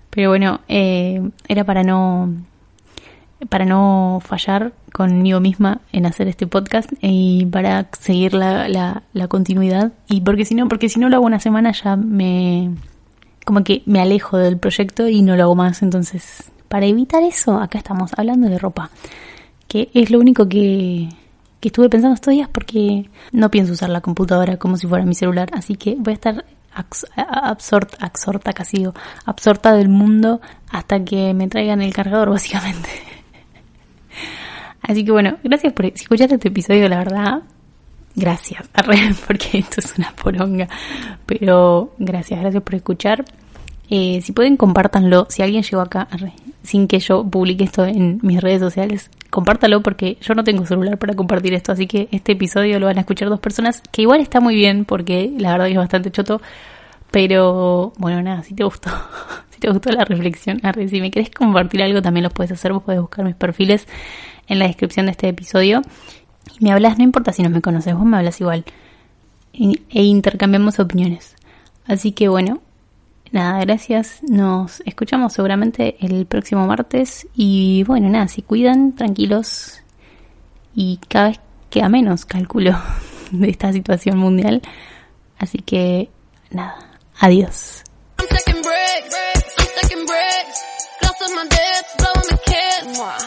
Pero 0.10 0.30
bueno, 0.30 0.60
eh, 0.68 1.22
era 1.48 1.64
para 1.64 1.84
no 1.84 2.34
para 3.50 3.66
no 3.66 4.20
fallar 4.24 4.74
conmigo 4.94 5.40
misma 5.40 5.82
en 5.92 6.06
hacer 6.06 6.28
este 6.28 6.48
podcast 6.48 6.92
y 7.02 7.46
para 7.46 7.88
seguir 8.00 8.34
la, 8.34 8.68
la, 8.68 9.28
continuidad. 9.28 9.92
Y 10.08 10.22
porque 10.22 10.46
si 10.46 10.56
no 10.56 10.68
porque 10.68 10.90
si 10.90 11.00
no 11.00 11.10
lo 11.10 11.18
hago 11.18 11.26
una 11.26 11.40
semana 11.40 11.72
ya 11.72 11.96
me 11.96 12.72
como 13.46 13.64
que 13.64 13.82
me 13.86 14.00
alejo 14.00 14.38
del 14.38 14.58
proyecto 14.58 15.08
y 15.08 15.22
no 15.22 15.36
lo 15.36 15.44
hago 15.44 15.56
más. 15.56 15.82
Entonces 15.82 16.52
para 16.68 16.86
evitar 16.86 17.24
eso 17.24 17.60
acá 17.60 17.78
estamos 17.78 18.12
hablando 18.18 18.48
de 18.50 18.58
ropa 18.58 18.90
que 19.68 19.90
es 19.94 20.12
lo 20.12 20.20
único 20.20 20.50
que, 20.50 21.10
que 21.60 21.70
estuve 21.70 21.90
pensando 21.90 22.16
estos 22.16 22.34
días 22.34 22.50
porque 22.52 23.10
no 23.32 23.50
pienso 23.50 23.74
usar 23.74 23.90
la 23.90 24.02
computadora 24.02 24.58
como 24.58 24.78
si 24.78 24.86
fuera 24.86 25.06
mi 25.06 25.16
celular. 25.16 25.50
Así 25.54 25.76
que 25.76 25.96
voy 25.98 26.12
a 26.12 26.16
estar 26.16 26.46
absorta, 26.74 27.98
absorta 28.06 28.54
casi 28.54 28.86
absorta 29.26 29.74
del 29.74 29.90
mundo 29.90 30.42
hasta 30.70 31.04
que 31.04 31.34
me 31.34 31.48
traigan 31.48 31.82
el 31.82 31.94
cargador 31.94 32.30
básicamente 32.32 32.90
Así 34.82 35.06
que 35.06 35.12
bueno, 35.12 35.38
gracias 35.44 35.74
por 35.74 35.86
escuchar 35.86 36.32
este 36.34 36.48
episodio, 36.48 36.88
la 36.90 36.98
verdad. 36.98 37.42
Gracias, 38.16 38.70
porque 39.28 39.60
esto 39.60 39.80
es 39.80 39.98
una 39.98 40.12
poronga. 40.12 40.68
Pero 41.26 41.94
gracias, 41.98 42.40
gracias 42.40 42.64
por 42.64 42.76
escuchar. 42.76 43.26
Eh, 43.90 44.22
si 44.22 44.32
pueden, 44.32 44.58
compártanlo. 44.58 45.28
Si 45.30 45.42
alguien 45.42 45.64
llegó 45.64 45.82
acá 45.82 46.08
sin 46.64 46.88
que 46.88 47.00
yo 47.00 47.24
publique 47.24 47.64
esto 47.64 47.86
en 47.86 48.20
mis 48.22 48.40
redes 48.42 48.62
sociales, 48.62 49.10
compártalo 49.30 49.82
porque 49.82 50.18
yo 50.22 50.34
no 50.34 50.44
tengo 50.44 50.66
celular 50.66 50.98
para 50.98 51.16
compartir 51.16 51.54
esto, 51.54 51.72
así 51.72 51.88
que 51.88 52.08
este 52.12 52.34
episodio 52.34 52.80
lo 52.80 52.86
van 52.86 52.98
a 52.98 53.02
escuchar 53.02 53.30
dos 53.30 53.40
personas, 53.40 53.82
que 53.92 54.04
igual 54.04 54.22
está 54.22 54.40
muy 54.40 54.56
bien 54.56 54.86
porque 54.86 55.32
la 55.38 55.54
verdad 55.54 55.70
es 55.70 55.76
bastante 55.76 56.12
choto, 56.12 56.42
pero 57.12 57.94
bueno, 57.98 58.22
nada, 58.22 58.44
si 58.44 58.56
te 58.56 58.64
gustó, 58.64 58.90
si 59.52 59.60
te 59.60 59.70
gustó 59.70 59.92
la 59.92 60.06
reflexión, 60.06 60.62
si 60.90 61.02
me 61.02 61.12
querés 61.12 61.30
compartir 61.30 61.84
algo 61.84 62.02
también 62.02 62.24
lo 62.24 62.30
puedes 62.30 62.52
hacer, 62.52 62.74
vos 62.74 62.84
podés 62.84 63.02
buscar 63.02 63.26
mis 63.26 63.36
perfiles 63.36 63.88
en 64.48 64.60
la 64.60 64.68
descripción 64.68 65.06
de 65.06 65.12
este 65.12 65.28
episodio 65.28 65.82
y 66.60 66.64
me 66.64 66.72
hablas, 66.72 66.98
no 66.98 67.04
importa 67.04 67.32
si 67.34 67.44
no 67.44 67.50
me 67.50 67.62
conoces, 67.62 67.94
vos 67.94 68.06
me 68.06 68.18
hablas 68.18 68.40
igual 68.42 68.66
e 69.54 70.04
intercambiamos 70.04 70.80
opiniones. 70.80 71.36
Así 71.86 72.12
que 72.12 72.30
bueno, 72.30 72.62
nada, 73.32 73.60
gracias. 73.62 74.22
Nos 74.24 74.82
escuchamos 74.86 75.34
seguramente 75.34 75.98
el 76.00 76.26
próximo 76.26 76.66
martes. 76.68 77.28
Y 77.36 77.84
bueno, 77.86 78.10
nada, 78.10 78.28
si 78.28 78.42
cuidan, 78.42 78.94
tranquilos. 78.96 79.82
Y 80.74 81.00
cada 81.08 81.30
vez 81.30 81.40
queda 81.70 81.90
menos, 81.90 82.26
cálculo, 82.26 82.78
de 83.32 83.50
esta 83.50 83.74
situación 83.74 84.18
mundial. 84.18 84.62
Así 85.38 85.60
que 85.60 86.10
nada, 86.52 86.76
adiós. 87.22 87.84